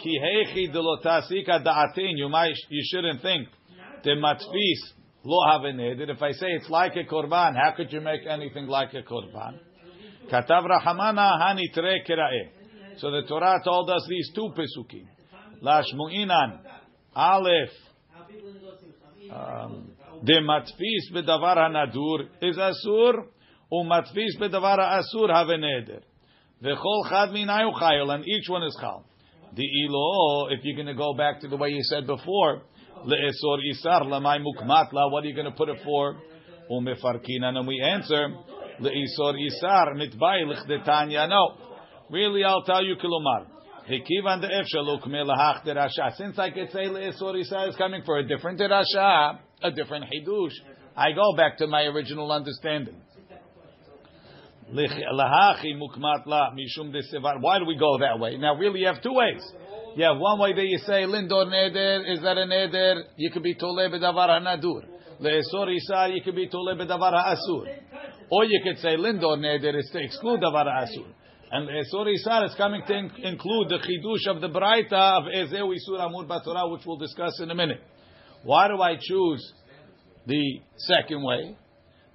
Ki 0.00 0.20
Hechi 0.22 0.72
Delotasika 0.72 1.64
Da'atin. 1.66 2.16
You 2.16 2.28
might, 2.28 2.54
you 2.68 2.82
shouldn't 2.92 3.22
think. 3.22 3.48
The 4.04 4.10
Matfis 4.10 5.00
Lo 5.24 5.50
have 5.50 5.62
Neder. 5.62 6.08
If 6.08 6.22
I 6.22 6.30
say 6.30 6.46
it's 6.46 6.70
like 6.70 6.94
a 6.94 7.02
Korban, 7.12 7.56
how 7.56 7.72
could 7.76 7.92
you 7.92 8.00
make 8.00 8.20
anything 8.28 8.68
like 8.68 8.94
a 8.94 9.02
Korban? 9.02 9.58
Katav 10.30 10.64
Rahamana 10.64 11.40
Hani 11.40 11.72
Tre. 11.74 12.04
So 12.98 13.10
the 13.10 13.22
Torah 13.28 13.60
told 13.64 13.90
us 13.90 14.06
these 14.08 14.30
two 14.34 14.50
pesukim. 14.56 15.06
Lashmu'inan, 15.62 16.60
Aleph, 17.14 17.70
um, 19.30 19.90
the 20.22 20.34
matfis 20.34 21.12
bedavar 21.14 21.56
hanadur 21.56 22.28
is 22.42 22.56
asur, 22.56 23.26
umatfis 23.72 24.38
bedavar 24.40 24.78
asur 24.78 25.32
have 25.32 25.48
neder. 25.48 26.02
V'chol 26.62 27.08
chad 27.08 27.30
minayu 27.30 27.72
chayil, 27.74 28.14
and 28.14 28.26
each 28.26 28.48
one 28.48 28.62
is 28.62 28.76
chal. 28.80 29.04
The 29.54 29.64
ilo, 29.64 30.48
if 30.48 30.60
you're 30.64 30.76
going 30.76 30.86
to 30.86 30.94
go 30.94 31.14
back 31.14 31.40
to 31.40 31.48
the 31.48 31.56
way 31.56 31.70
you 31.70 31.82
said 31.82 32.06
before, 32.06 32.62
le'esor 33.04 33.58
isar 33.70 34.02
lamay 34.02 34.42
mukmatla, 34.42 35.10
what 35.10 35.24
are 35.24 35.26
you 35.26 35.34
going 35.34 35.50
to 35.50 35.56
put 35.56 35.68
it 35.68 35.78
for? 35.84 36.16
Umefarkinan, 36.70 37.56
and 37.56 37.66
we 37.66 37.80
answer, 37.80 38.28
le'esor 38.80 39.34
isar 39.38 39.94
mitbay 39.94 40.44
lichdetanya, 40.44 41.28
no. 41.28 41.71
Really, 42.12 42.44
I'll 42.44 42.62
tell 42.62 42.84
you, 42.84 42.96
Kilomar. 42.96 43.46
Hikivan 43.88 44.42
derasha. 44.42 46.14
Since 46.16 46.38
I 46.38 46.50
could 46.50 46.70
say 46.70 46.84
le'esor 46.84 47.40
isa 47.40 47.68
is 47.68 47.76
coming 47.76 48.02
for 48.04 48.18
a 48.18 48.28
different 48.28 48.60
derasha, 48.60 49.38
a 49.62 49.70
different 49.70 50.04
hidush, 50.04 50.52
I 50.94 51.12
go 51.12 51.34
back 51.34 51.56
to 51.56 51.66
my 51.66 51.84
original 51.84 52.30
understanding. 52.30 53.00
Why 54.70 54.86
do 57.58 57.64
we 57.66 57.76
go 57.78 57.98
that 57.98 58.18
way? 58.18 58.36
Now, 58.36 58.56
really, 58.56 58.80
you 58.80 58.86
have 58.88 59.02
two 59.02 59.14
ways. 59.14 59.42
You 59.96 60.04
have 60.04 60.18
one 60.18 60.38
way 60.38 60.52
that 60.52 60.66
you 60.66 60.78
say 60.78 61.04
lindor 61.04 61.46
neder. 61.46 62.12
Is 62.12 62.20
that 62.20 62.36
a 62.36 62.44
neder? 62.44 63.04
You 63.16 63.30
could 63.30 63.42
be 63.42 63.54
tole 63.54 63.88
bedavar 63.90 64.28
hanadur. 64.28 64.84
Le'esor 65.18 65.74
isa. 65.74 66.08
You 66.14 66.22
could 66.22 66.36
be 66.36 66.46
tole 66.48 66.74
bedavar 66.78 67.14
asur. 67.14 67.66
Or 68.30 68.44
you 68.44 68.60
could 68.62 68.78
say 68.78 68.96
lindor 68.96 69.38
neder 69.38 69.74
is 69.78 69.90
to 69.92 69.98
exclude 70.02 70.40
davar 70.40 70.66
asur. 70.66 71.06
And 71.52 71.68
uh, 71.68 71.72
Esor 71.72 72.06
Isar 72.10 72.46
is 72.46 72.54
coming 72.56 72.82
to 72.86 72.94
in- 72.94 73.10
include 73.22 73.68
the 73.68 73.78
chidush 73.78 74.34
of 74.34 74.40
the 74.40 74.48
Braita 74.48 75.18
of 75.18 75.24
Ezeu 75.24 75.70
Isur 75.70 76.00
Amur 76.00 76.24
Batorah, 76.24 76.72
which 76.72 76.80
we'll 76.86 76.96
discuss 76.96 77.38
in 77.40 77.50
a 77.50 77.54
minute. 77.54 77.82
Why 78.42 78.68
do 78.68 78.80
I 78.80 78.96
choose 78.98 79.52
the 80.26 80.60
second 80.78 81.22
way? 81.22 81.54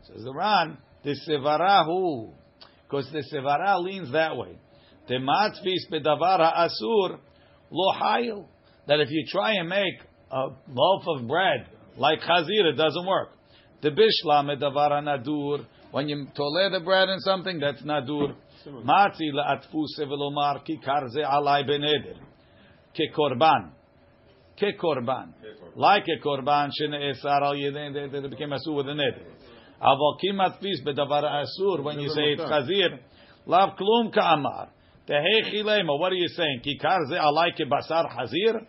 Says 0.07 0.23
the 0.23 0.33
Ran, 0.33 0.79
the 1.03 1.15
Sevarahu, 1.29 2.33
because 2.83 3.07
the 3.11 3.23
Sevara 3.31 3.79
leans 3.79 4.11
that 4.11 4.35
way. 4.35 4.57
The 5.07 5.15
Matzvis 5.15 5.91
Bedavara 5.91 6.67
Asur 6.67 7.19
Lo 7.69 7.93
Hayil. 7.93 8.45
That 8.87 9.01
if 9.01 9.09
you 9.11 9.23
try 9.29 9.53
and 9.53 9.69
make 9.69 10.01
a 10.31 10.47
loaf 10.69 11.03
of 11.07 11.27
bread 11.27 11.67
like 11.97 12.21
Chazir, 12.21 12.71
it 12.71 12.75
doesn't 12.75 13.05
work. 13.05 13.29
The 13.81 13.89
Bishla 13.89 14.43
Medavara 14.43 15.03
Nadur, 15.03 15.65
when 15.91 16.09
you 16.09 16.25
tole 16.35 16.69
the 16.71 16.79
bread 16.79 17.09
in 17.09 17.19
something, 17.19 17.59
that's 17.59 17.83
Nadur. 17.83 18.33
Matzi 18.65 19.31
la'atfuse 19.31 20.05
velomar 20.05 20.63
kikar 20.63 21.07
ze 21.09 21.23
alai 21.23 21.63
beneder. 21.63 22.17
Kekorban. 22.93 23.71
Kekorban. 24.59 25.33
Like 25.75 26.05
a 26.07 26.19
korban 26.25 26.71
shene'esar 26.71 27.43
al 27.43 27.55
yedei 27.55 28.11
that 28.11 28.29
became 28.29 28.51
asur 28.51 28.75
with 28.75 28.87
a. 28.87 28.93
Aval 29.81 30.17
kimat 30.19 30.59
fis 30.59 30.81
bedavar 30.83 31.23
asur 31.23 31.83
when 31.83 31.99
you 31.99 32.09
say 32.09 32.33
it's 32.33 32.41
chazir. 32.41 32.99
Lav 33.45 33.77
klum 33.77 34.11
ka'amar. 34.13 34.69
Tehei 35.07 35.51
chilema. 35.51 35.99
What 35.99 36.11
are 36.11 36.15
you 36.15 36.27
saying? 36.27 36.61
Ze 36.63 37.15
alai 37.15 37.51
ke 37.51 37.69
basar 37.69 38.09
chazir? 38.09 38.65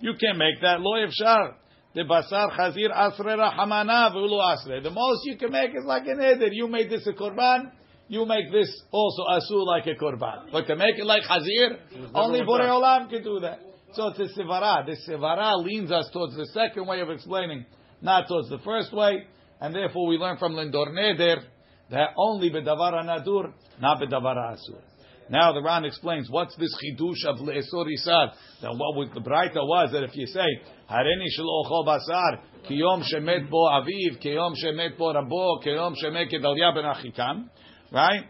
You 0.00 0.14
can't 0.20 0.38
make 0.38 0.60
that 0.62 0.80
lo 0.80 0.92
efshar. 0.96 1.54
The 1.94 2.02
basar 2.02 2.50
chazir 2.52 2.90
asre 2.92 3.36
rahamana 3.36 4.12
v'ulo 4.14 4.40
asre. 4.40 4.82
The 4.82 4.90
most 4.90 5.24
you 5.24 5.36
can 5.36 5.50
make 5.50 5.70
is 5.70 5.84
like 5.86 6.06
a 6.06 6.14
neder. 6.14 6.50
You 6.52 6.68
made 6.68 6.90
this 6.90 7.06
a 7.06 7.12
korban. 7.12 7.72
You 8.10 8.26
make 8.26 8.50
this 8.50 8.68
also 8.90 9.22
asur 9.22 9.64
like 9.64 9.86
a 9.86 9.94
korban. 9.94 10.50
But 10.50 10.66
to 10.66 10.74
make 10.74 10.98
it 10.98 11.06
like 11.06 11.22
hazir, 11.22 11.78
only 12.12 12.40
Borei 12.40 12.68
Olam 12.68 13.08
can 13.08 13.22
do 13.22 13.38
that. 13.38 13.60
So 13.92 14.08
it's 14.08 14.18
a 14.18 14.40
sivara. 14.40 14.84
The 14.84 14.96
sivara 15.08 15.64
leans 15.64 15.92
us 15.92 16.10
towards 16.12 16.36
the 16.36 16.46
second 16.46 16.88
way 16.88 17.00
of 17.02 17.08
explaining, 17.08 17.66
not 18.02 18.26
towards 18.26 18.48
the 18.48 18.58
first 18.64 18.92
way, 18.92 19.26
and 19.60 19.72
therefore 19.72 20.08
we 20.08 20.16
learn 20.16 20.38
from 20.38 20.54
Lindor 20.54 20.88
Neder 20.88 21.36
that 21.92 22.08
only 22.16 22.50
bedavara 22.50 23.04
nadur, 23.04 23.52
not 23.80 24.00
bedavara 24.00 24.56
asur. 24.56 24.80
Now 25.28 25.52
the 25.52 25.62
Ran 25.62 25.84
explains 25.84 26.28
what's 26.28 26.56
this 26.56 26.74
chidush 26.82 27.24
of 27.26 27.36
leesor 27.36 27.86
isad. 27.86 28.32
That 28.62 28.72
what 28.72 28.96
was 28.96 29.10
the 29.14 29.20
braita 29.20 29.54
was 29.54 29.92
that 29.92 30.02
if 30.02 30.16
you 30.16 30.26
say 30.26 30.48
hareni 30.90 31.26
shelo 31.38 31.86
basar 31.86 32.40
kiyom 32.68 33.04
shemet 33.04 33.48
bo 33.48 33.68
aviv 33.68 34.20
kiyom 34.20 34.54
shemet 34.60 34.98
bo 34.98 35.14
rabo 35.14 35.62
kiyom 35.64 35.94
shemet 36.02 36.32
gedalia 36.32 36.74
ben 36.74 36.84
achikam, 36.84 37.48
right? 37.92 38.24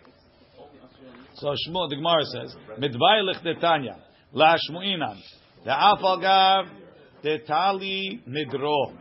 So 1.36 1.48
Shmuel 1.48 1.88
the 1.88 1.96
Gemara 1.96 2.24
says 2.24 2.54
midvay 2.78 3.22
lechdetanya 3.22 3.96
la 4.32 4.56
shmuinam 4.56 5.18
the 5.64 5.70
afalgav 5.70 6.68
the 7.22 7.38
tali 7.46 8.20
nidro 8.28 8.92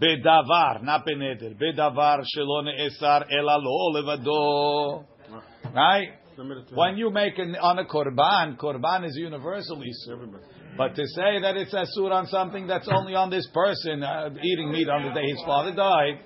bedavar 0.00 0.82
not 0.82 1.06
beneder 1.06 1.56
bedavar 1.60 2.22
shelo 2.36 2.64
neesar 2.64 3.26
ela 3.30 3.58
lo 3.58 3.92
levado, 3.94 5.04
right? 5.74 6.08
When 6.74 6.96
you 6.96 7.10
make 7.10 7.38
an, 7.38 7.54
on 7.56 7.78
a 7.78 7.84
korban, 7.84 8.56
korban 8.56 9.04
is 9.04 9.14
universally 9.14 9.90
Isur. 9.90 10.40
But 10.76 10.94
to 10.94 11.06
say 11.08 11.40
that 11.42 11.56
it's 11.56 11.74
a 11.74 11.84
asur 11.84 12.12
on 12.12 12.26
something 12.28 12.66
that's 12.66 12.88
only 12.88 13.14
on 13.14 13.28
this 13.28 13.46
person 13.52 14.02
uh, 14.02 14.30
eating 14.42 14.72
meat 14.72 14.88
on 14.88 15.02
the 15.02 15.12
day 15.12 15.26
his 15.28 15.42
father 15.44 15.74
died, 15.74 16.20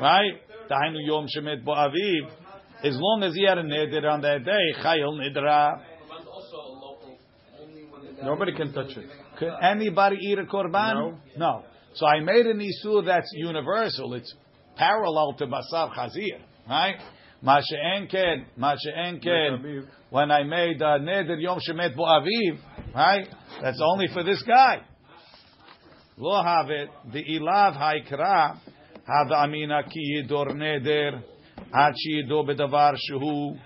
right? 0.00 0.40
Tainu 0.70 1.04
yom 1.06 1.26
shemet 1.26 1.64
bo 1.64 1.72
aviv. 1.72 2.30
As 2.84 2.96
long 2.98 3.22
as 3.22 3.34
he 3.34 3.44
had 3.44 3.58
a 3.58 3.62
neder 3.62 4.10
on 4.10 4.22
that 4.22 4.44
day, 4.44 4.82
chayil 4.82 5.14
nidra. 5.14 5.80
Korban's 5.80 6.26
also 6.26 6.56
a 6.56 6.72
local, 6.74 7.18
only 7.60 7.84
when 7.84 8.16
the 8.16 8.22
Nobody 8.24 8.52
can 8.54 8.72
touch 8.72 8.96
it. 8.96 9.08
Can 9.38 9.50
anybody 9.62 10.16
eat 10.20 10.38
a 10.38 10.44
korban? 10.44 10.94
No. 10.94 11.18
No. 11.36 11.64
So 11.94 12.06
I 12.06 12.20
made 12.20 12.46
an 12.46 12.58
isur 12.58 13.04
that's 13.06 13.30
universal. 13.34 14.14
It's 14.14 14.34
parallel 14.76 15.34
to 15.38 15.46
basar 15.46 15.94
chazir, 15.94 16.40
right? 16.68 16.96
Mashe 17.44 17.62
enken, 17.72 18.46
mashe 18.58 18.88
enken. 18.96 19.86
When 20.10 20.30
I 20.30 20.42
made 20.42 20.82
uh, 20.82 20.98
neder 20.98 21.40
yom 21.40 21.60
shemet 21.60 21.94
bo 21.94 22.04
aviv, 22.04 22.58
right? 22.94 23.28
That's 23.60 23.80
only 23.82 24.08
for 24.12 24.24
this 24.24 24.42
guy. 24.42 24.82
Lo 26.16 26.42
have 26.42 26.70
it. 26.70 26.88
The 27.12 27.22
ilav 27.24 27.76
haikra 27.76 28.58
have 29.06 29.32
amina 29.32 29.82
ki 29.88 30.24
yidor 30.24 30.48
neder 30.52 31.22
ad 31.72 31.94
shido 31.94 32.44
bedavar 32.44 32.96
shehu 32.96 33.58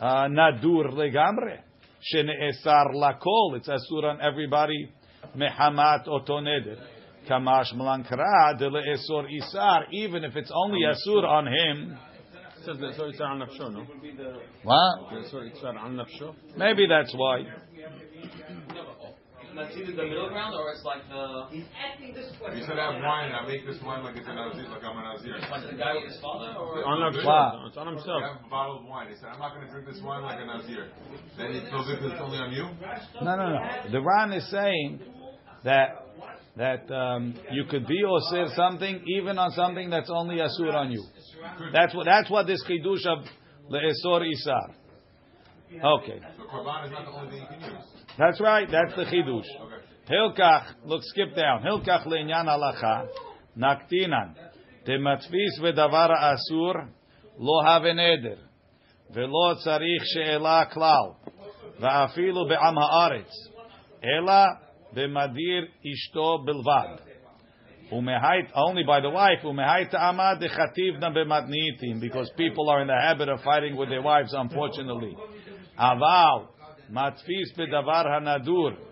uh, 0.00 0.28
nadur 0.28 0.92
legamre. 0.92 1.60
Shene'esar 2.14 2.94
lakol. 2.94 3.56
It's 3.56 3.68
asur 3.68 4.04
on 4.04 4.20
everybody. 4.20 4.90
Mehamat 5.36 6.06
neder. 6.06 6.78
Kamash 7.28 7.74
malankra 7.74 8.58
de 8.58 8.68
le'esor 8.68 9.26
isar. 9.30 9.86
Even 9.92 10.24
if 10.24 10.36
it's 10.36 10.52
only 10.54 10.80
asur 10.82 11.24
on 11.24 11.46
him. 11.46 11.98
It 12.58 12.64
says 12.64 12.78
the 12.78 12.86
Esor 12.86 13.12
Yitzhar 13.12 13.30
al 13.30 13.46
Nafsho, 13.46 13.72
no? 13.72 13.86
What? 14.64 15.10
The 15.10 15.28
Esor 15.28 15.50
Yitzhar 15.50 15.76
al 15.76 15.90
Nafsho. 15.90 16.34
Maybe 16.56 16.86
that's 16.88 17.14
why. 17.14 17.44
That's 19.56 19.72
either 19.76 19.92
the 19.96 20.04
middle 20.04 20.28
ground 20.28 20.54
or 20.54 20.70
it's 20.70 20.84
like 20.84 21.08
the 21.08 21.48
He's 21.50 21.64
asking 21.72 22.12
this 22.14 22.28
question. 22.38 22.60
You 22.60 22.66
said 22.68 22.78
I 22.78 22.92
have 22.92 23.02
wine, 23.02 23.32
I 23.32 23.46
make 23.48 23.64
this 23.66 23.80
wine 23.82 24.04
like 24.04 24.16
it's 24.16 24.28
a 24.28 24.34
Nazir, 24.34 24.68
like 24.68 24.84
I'm 24.84 24.98
a 24.98 25.02
Nazir. 25.02 25.32
like 25.50 25.64
the 25.70 25.76
guy 25.76 25.94
with 25.96 26.12
his 26.12 26.20
father 26.20 26.52
or 26.60 26.84
On 26.84 27.00
Wow. 27.00 27.10
himself. 27.10 27.68
It's 27.68 27.76
on 27.76 27.88
I 27.88 27.90
himself. 27.96 28.20
have 28.22 28.44
a 28.44 28.50
bottle 28.50 28.78
of 28.80 28.84
wine. 28.84 29.08
He 29.08 29.16
said, 29.16 29.28
I'm 29.32 29.38
not 29.40 29.54
going 29.54 29.66
to 29.66 29.72
drink 29.72 29.86
this 29.88 30.00
wine 30.04 30.22
like 30.22 30.38
a 30.40 30.46
Nazir. 30.46 30.92
Then 31.36 31.52
it's 31.56 31.72
no 31.72 31.82
good 31.84 31.96
because 31.98 32.12
it's 32.12 32.20
only 32.20 32.38
on 32.38 32.52
you? 32.52 32.68
No, 33.24 33.32
no, 33.36 33.44
no. 33.56 33.60
The 33.90 34.00
Ran 34.00 34.32
is 34.32 34.44
saying 34.50 35.00
that 35.64 36.02
that 36.56 36.90
um, 36.90 37.34
you 37.52 37.64
could 37.68 37.86
be 37.86 38.00
osir 38.02 38.54
something 38.56 39.04
even 39.06 39.38
on 39.38 39.50
something 39.52 39.90
that's 39.90 40.08
only 40.10 40.36
asur 40.36 40.72
on 40.74 40.90
you. 40.90 41.04
That's 41.72 41.94
what 41.94 42.04
that's 42.04 42.30
what 42.30 42.46
this 42.46 42.62
chidush 42.64 43.04
of 43.06 43.24
leesor 43.70 44.22
isar. 44.24 44.74
Okay, 45.68 46.20
So 46.38 46.44
Korban 46.44 46.86
is 46.86 46.92
not 46.92 47.04
the 47.04 47.10
only 47.12 47.30
thing 47.30 47.40
you 47.42 47.46
can 47.48 47.60
use. 47.74 47.84
That's 48.18 48.40
right. 48.40 48.68
That's 48.70 48.94
the 48.96 49.04
chidush. 49.04 49.46
Hilkach, 50.10 50.74
look, 50.84 51.02
skip 51.04 51.34
down. 51.34 51.62
Hilkach 51.62 52.06
le'inyan 52.06 52.46
halacha 52.46 53.08
naktinan 53.58 54.34
tematfis 54.86 55.58
v'davar 55.60 56.10
asur 56.10 56.88
lo 57.38 57.62
have 57.64 57.82
neder 57.82 58.38
v'lo 59.14 59.56
tzarich 59.62 60.04
she'ela 60.12 60.68
klal 60.72 61.16
va'afilu 61.80 62.48
be'am 62.48 62.76
haaretz 62.76 63.34
ela 64.02 64.60
b'madir 64.94 65.62
ishto 65.84 66.44
bilvad 66.46 67.00
umehait 67.92 68.48
only 68.54 68.84
by 68.84 69.00
the 69.00 69.10
wife 69.10 69.42
umehait 69.44 69.90
ta'amad 69.90 70.40
dechativna 70.40 71.10
b'matniitim 71.16 72.00
because 72.00 72.30
people 72.36 72.68
are 72.70 72.82
in 72.82 72.88
the 72.88 73.00
habit 73.00 73.28
of 73.28 73.40
fighting 73.42 73.76
with 73.76 73.88
their 73.88 74.02
wives 74.02 74.32
unfortunately 74.34 75.16
aval 75.78 76.48
matfis 76.89 77.53
b'davar 77.57 78.05
hanadur 78.05 78.91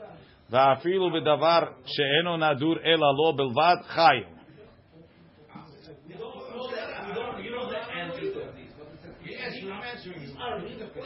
ואפילו 0.50 1.10
בדבר 1.12 1.60
שאינו 1.86 2.38
נדור 2.38 2.76
אלא 2.86 3.08
לא 3.18 3.34
בלבד, 3.38 3.76
חי. 3.88 4.24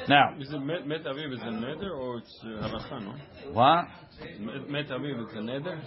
Now, 0.07 0.35
Is 0.39 0.53
it 0.53 0.59
Met, 0.59 0.87
met 0.87 1.03
Aviv 1.05 1.33
is 1.33 1.41
a 1.41 1.45
neder 1.45 1.91
or 1.97 2.17
it's 2.17 2.39
uh, 2.43 2.67
halacha, 2.67 3.01
no? 3.01 3.13
what? 3.53 3.85
Met, 4.39 4.69
met 4.69 4.87
Aviv 4.89 5.19
is 5.25 5.33
a 5.33 5.39
neder? 5.39 5.77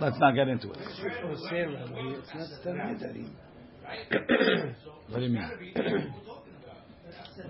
Let's 0.00 0.18
not 0.18 0.34
get 0.34 0.48
into 0.48 0.70
it. 0.70 0.78
What 5.08 5.18
do 5.18 5.24
you 5.24 5.32
mean? 5.32 6.14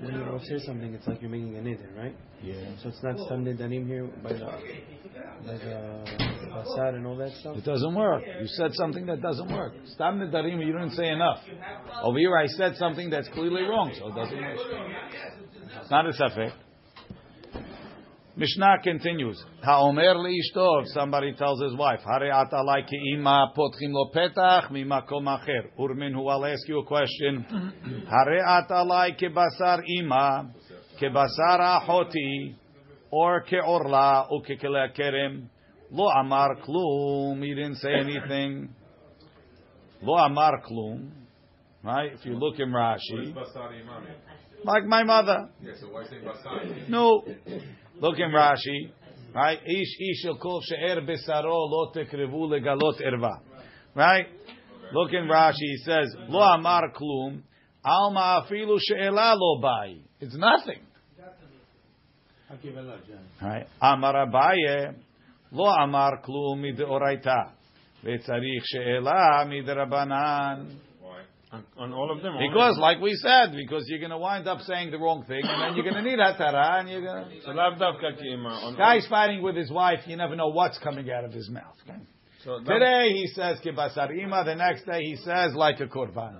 When 0.02 0.14
you 0.14 0.40
say 0.48 0.66
something, 0.66 0.94
it's 0.94 1.08
like 1.08 1.22
you're 1.22 1.30
making 1.30 1.58
a 1.58 1.62
neder, 1.62 1.96
right? 1.98 2.16
Yeah. 2.42 2.56
So 2.82 2.90
it's 2.90 3.04
not 3.04 3.18
stam 3.26 3.46
nedarim 3.46 3.88
here 3.88 4.10
by 4.24 4.34
the 4.34 4.46
by 5.46 5.58
the 5.58 6.04
basar 6.50 6.96
and 6.96 7.06
all 7.06 7.18
that 7.18 7.32
stuff. 7.40 7.58
It 7.58 7.66
doesn't 7.66 7.96
work. 7.96 8.24
You 8.42 8.48
said 8.48 8.74
something 8.74 9.06
that 9.08 9.22
doesn't 9.22 9.52
work. 9.52 9.74
Stam 9.94 10.20
nedarim, 10.20 10.66
you 10.66 10.72
didn't 10.72 10.92
say 10.92 11.10
enough. 11.10 11.40
Over 12.02 12.18
here, 12.18 12.38
I 12.38 12.48
said 12.48 12.76
something 12.78 13.10
that's 13.10 13.28
clearly 13.30 13.64
wrong, 13.64 13.94
so 14.00 14.08
it 14.08 14.16
doesn't 14.16 14.42
work. 14.42 14.58
It's 15.82 15.92
not 15.92 16.06
a 16.06 16.12
safek. 16.12 16.54
Mishnah 18.36 18.78
continues. 18.84 19.44
Haomer 19.64 20.16
leishto. 20.16 20.82
If 20.82 20.88
somebody 20.88 21.34
tells 21.34 21.62
his 21.62 21.76
wife, 21.76 22.00
"Hare 22.04 22.32
atalai 22.32 22.82
keima 22.90 23.54
potchim 23.56 23.92
lo 23.94 24.10
petach 24.12 24.72
mimakom 24.72 25.28
acher." 25.28 25.70
Urmin, 25.80 26.14
who 26.14 26.28
I'll 26.28 26.44
ask 26.46 26.68
you 26.68 26.80
a 26.80 26.84
question. 26.86 27.44
Hare 28.10 28.42
atalai 28.44 29.16
kebasar 29.20 29.84
ima, 29.86 30.50
kebasar 31.00 31.60
ahoti, 31.60 32.56
or 33.12 33.44
keorla 33.46 34.28
ukekele 34.32 34.90
kerem. 34.98 35.48
Lo 35.92 36.08
amar 36.10 36.56
klum. 36.68 37.44
He 37.44 37.54
didn't 37.54 37.76
say 37.76 37.94
anything. 37.94 38.70
Lo 40.02 40.16
amar 40.16 40.64
klum. 40.68 41.12
Right? 41.84 42.14
If 42.14 42.26
you 42.26 42.34
look 42.36 42.60
in 42.60 42.72
What 42.72 42.80
Rashi, 42.80 43.28
is 43.28 43.32
basari 43.32 43.82
imam? 43.82 44.08
like 44.64 44.86
my 44.86 45.04
mother. 45.04 45.50
Yeah, 45.62 45.74
so 45.80 45.88
why 45.92 46.04
say 46.06 46.16
basari? 46.26 46.90
No. 46.90 47.24
Look 48.00 48.20
in 48.20 48.32
Rashi, 48.32 48.92
right? 49.34 49.60
Ish 49.66 49.98
ish 50.00 50.26
el 50.26 50.38
kol 50.38 50.62
she'er 50.62 51.02
besaro 51.02 51.70
lo 51.70 51.92
tekrevu 51.96 52.50
legalot 52.50 53.02
erva. 53.02 53.40
Right? 53.96 54.28
Look 54.92 55.14
in 55.14 55.28
Rashi, 55.28 55.54
he 55.58 55.78
says, 55.78 56.16
lo 56.28 56.40
amar 56.40 56.92
klum, 56.92 57.42
alma 57.84 58.44
afilu 58.44 58.78
she'ela 58.80 59.36
lo 59.38 59.60
bai. 59.62 59.98
It's 60.20 60.36
nothing. 60.36 60.82
Right? 63.42 63.68
Amar 63.82 64.28
Abaye, 64.28 64.96
lo 65.52 65.66
amar 65.66 66.22
klum 66.22 66.62
midoraita. 66.62 67.52
Vetzarich 68.04 68.64
she'ela 68.66 69.46
midrabanan. 69.48 70.78
On, 71.54 71.64
on 71.78 71.94
all 71.94 72.12
of 72.12 72.24
them. 72.24 72.34
Because, 72.40 72.80
like 72.80 73.00
we 73.00 73.14
said, 73.14 73.56
because 73.56 73.84
you're 73.88 74.00
going 74.00 74.10
to 74.10 74.18
wind 74.18 74.48
up 74.48 74.62
saying 74.62 74.90
the 74.90 74.98
wrong 74.98 75.24
thing, 75.26 75.44
and 75.44 75.62
then 75.62 75.76
you're 75.76 75.84
going 75.84 76.04
to 76.04 76.10
need 76.10 76.18
hatara, 76.18 76.80
and 76.80 76.90
you're 76.90 77.06
going 77.06 77.30
to... 77.30 77.42
So 77.46 77.52
lav 77.52 77.74
davka 77.74 78.20
ki'ima. 78.20 78.64
On 78.64 78.76
Guy's 78.76 79.06
fighting 79.08 79.44
with 79.44 79.56
his 79.56 79.70
wife. 79.70 80.00
You 80.08 80.18
never 80.18 80.36
know 80.36 80.48
what's 80.48 80.80
coming 80.80 81.12
out 81.12 81.26
of 81.26 81.32
his 81.32 81.52
mouth. 81.52 81.76
Okay? 81.88 82.00
So 82.44 82.60
Today 82.60 83.10
he 83.14 83.28
says 83.36 83.60
kibasarima. 83.64 84.46
The 84.46 84.56
next 84.56 84.86
day 84.88 85.04
he 85.04 85.16
says 85.18 85.54
like 85.54 85.80
a 85.80 85.86
korban. 85.86 86.40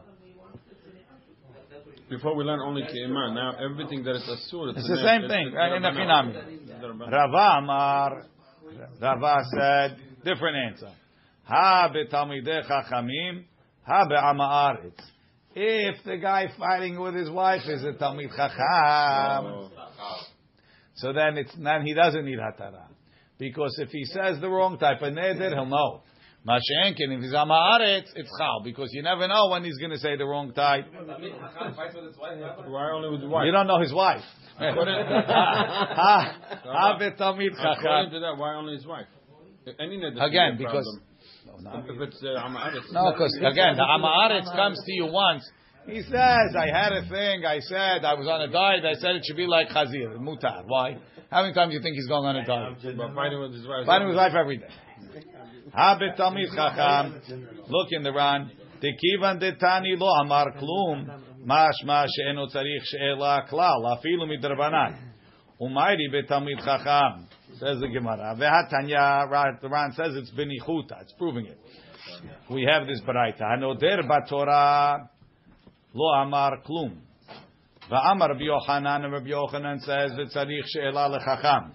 before 2.10 2.36
we 2.36 2.44
learn 2.44 2.60
only 2.60 2.82
ki'ima, 2.82 3.36
now 3.36 3.54
everything 3.64 4.04
that 4.06 4.16
is 4.16 4.24
asur. 4.24 4.76
It's 4.76 4.88
the 4.88 4.98
same 4.98 5.30
thing. 5.30 5.54
right, 5.54 5.76
In 5.76 5.84
the 5.84 5.90
chinami. 5.90 7.12
Rava 7.12 7.60
Amar. 7.60 8.26
Rava 9.00 9.44
said 9.56 9.98
different 10.26 10.58
answer. 10.58 10.92
Ha 11.46 11.92
betalmidei 11.94 12.68
chachamim. 12.68 13.44
Ha 13.86 14.06
be'ama 14.08 14.44
aretz. 14.44 15.02
If 15.56 16.04
the 16.04 16.18
guy 16.18 16.48
fighting 16.58 17.00
with 17.00 17.14
his 17.14 17.30
wife 17.30 17.62
is 17.68 17.84
a 17.84 17.94
talmid 17.94 18.36
chacham, 18.36 19.70
so 20.96 21.14
then 21.14 21.38
it's 21.38 21.54
then 21.56 21.86
he 21.86 21.94
doesn't 21.94 22.26
need 22.26 22.40
hatara. 22.40 22.88
Because 23.38 23.78
if 23.80 23.90
he 23.90 24.06
says 24.06 24.40
the 24.42 24.50
wrong 24.50 24.78
type 24.78 25.02
of 25.02 25.14
neder, 25.14 25.54
he'll 25.54 25.66
know. 25.66 26.02
Mashenkin, 26.48 27.16
if 27.16 27.22
he's 27.22 27.34
amaretz, 27.34 28.08
it's 28.16 28.30
chal 28.38 28.62
because 28.64 28.90
you 28.92 29.02
never 29.02 29.28
know 29.28 29.48
when 29.50 29.64
he's 29.64 29.78
going 29.78 29.92
to 29.92 29.98
say 29.98 30.18
the 30.18 30.26
wrong 30.26 30.52
type. 30.54 30.86
Why 30.92 32.92
only 32.92 33.12
with 33.12 33.22
the 33.22 33.30
wife? 33.30 33.46
You 33.46 33.54
don't 33.54 33.68
know 33.68 33.80
his 33.80 33.94
wife. 33.94 34.24
Ha 34.58 36.38
ha 36.66 36.98
betalmid 37.00 37.54
According 37.54 38.12
to 38.12 38.20
that, 38.20 38.38
why 38.38 38.56
only 38.56 38.76
his 38.76 38.86
wife? 38.86 39.08
Again, 39.66 40.58
because 40.58 41.00
problem. 41.64 41.96
if 41.96 42.10
it's 42.10 42.24
uh, 42.24 42.44
Amaretz. 42.44 42.92
no, 42.92 43.12
because 43.12 43.34
again, 43.38 43.76
the 43.76 43.84
amaretz 43.84 44.54
comes 44.56 44.80
to 44.86 44.92
you 44.94 45.08
once. 45.08 45.44
He 45.86 46.02
says, 46.04 46.56
"I 46.58 46.68
had 46.72 46.94
a 46.94 47.02
thing. 47.10 47.46
I 47.46 47.60
said 47.60 48.06
I 48.06 48.14
was 48.14 48.28
on 48.28 48.42
a 48.42 48.48
diet. 48.48 48.86
I 48.86 48.94
said 48.94 49.16
it 49.16 49.24
should 49.26 49.36
be 49.36 49.48
like 49.48 49.68
chazir, 49.70 50.18
mutar. 50.18 50.64
Why? 50.66 50.98
How 51.30 51.42
many 51.42 51.54
times 51.54 51.72
do 51.72 51.76
you 51.78 51.82
think 51.82 51.96
he's 51.96 52.08
going 52.08 52.26
on 52.26 52.36
a 52.38 52.46
diet? 52.46 52.98
But 52.98 53.14
fighting 53.16 53.40
with 53.40 53.54
his 53.54 53.68
wife. 53.68 53.86
Fighting 53.86 54.08
with 54.08 54.16
his 54.16 54.24
wife 54.24 54.34
every 54.40 54.58
day. 54.58 54.68
Ha 55.74 56.00
betalmid 56.00 56.56
chacham. 56.56 57.22
Look 57.68 57.88
in 57.92 58.04
the 58.04 58.14
Ran. 58.14 58.52
Dekivan 58.82 59.42
detani 59.42 59.98
lo 59.98 60.08
amar 60.22 60.54
klum. 60.54 61.10
Mashma 61.46 62.06
she'eno 62.08 62.48
tzarich 62.48 62.84
she'ela 62.86 63.46
klal. 63.52 63.84
Afilu 63.84 64.26
midrabanan. 64.28 64.96
Umayri 65.60 66.08
betalmid 66.14 66.64
chacham. 66.64 67.28
Says 67.60 67.80
the 67.80 67.88
Gemara. 67.88 68.36
Vehatanya. 68.40 69.62
The 69.62 69.70
Ran 69.70 69.94
says 69.94 70.16
it's 70.16 70.32
benichuta. 70.32 71.02
It's 71.02 71.14
proving 71.14 71.46
it. 71.46 71.60
We 72.50 72.68
have 72.70 72.88
this 72.88 73.02
baraita. 73.02 73.42
Hanoder 73.42 74.02
batorah 74.08 75.08
lo 75.94 76.14
amar 76.22 76.62
klum. 76.68 76.98
Va'amar 77.92 78.30
Rabbi 78.30 78.44
Yochanan, 78.44 79.04
and 79.04 79.14
Rabbi 79.14 79.28
Yochanan 79.28 79.80
says 79.82 80.12
v'tzarich 80.12 80.66
she'ela 80.68 81.20
lechacham. 81.20 81.72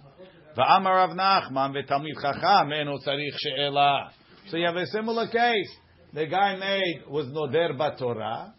Va'amar 0.57 1.09
Rav 1.09 1.11
Nachman 1.11 1.75
v'tamid 1.75 2.21
chacham 2.21 2.73
eno 2.73 2.99
tzarich 2.99 3.37
she'ela. 3.39 4.11
So 4.49 4.57
you 4.57 4.67
have 4.67 4.77
a 4.77 4.87
similar 4.87 5.29
case. 5.29 5.71
The 6.15 6.27
guy 6.27 6.57
made 6.57 7.05
was 7.09 7.27
noder 7.27 7.75
batorah. 7.75 8.53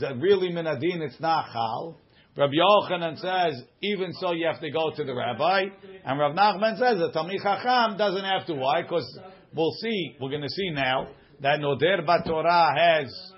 That 0.00 0.16
really 0.18 0.50
minadin 0.50 1.00
it's 1.02 1.20
not 1.20 1.52
chal. 1.52 2.00
Rabbi 2.36 2.52
Yochanan 2.54 3.18
says 3.18 3.62
even 3.80 4.12
so 4.14 4.32
you 4.32 4.46
have 4.46 4.60
to 4.60 4.70
go 4.70 4.90
to 4.94 5.04
the 5.04 5.14
rabbi, 5.14 5.66
and 6.04 6.18
Rav 6.18 6.34
Nachman 6.34 6.78
says 6.78 6.98
that 6.98 7.12
tamid 7.14 7.42
chacham 7.42 7.96
doesn't 7.96 8.24
have 8.24 8.46
to. 8.46 8.54
Why? 8.54 8.82
Because 8.82 9.06
we'll 9.54 9.74
see. 9.80 10.16
We're 10.20 10.30
going 10.30 10.42
to 10.42 10.48
see 10.48 10.70
now 10.70 11.08
that 11.40 11.60
noder 11.60 12.02
batorah 12.02 12.76
has 12.76 13.32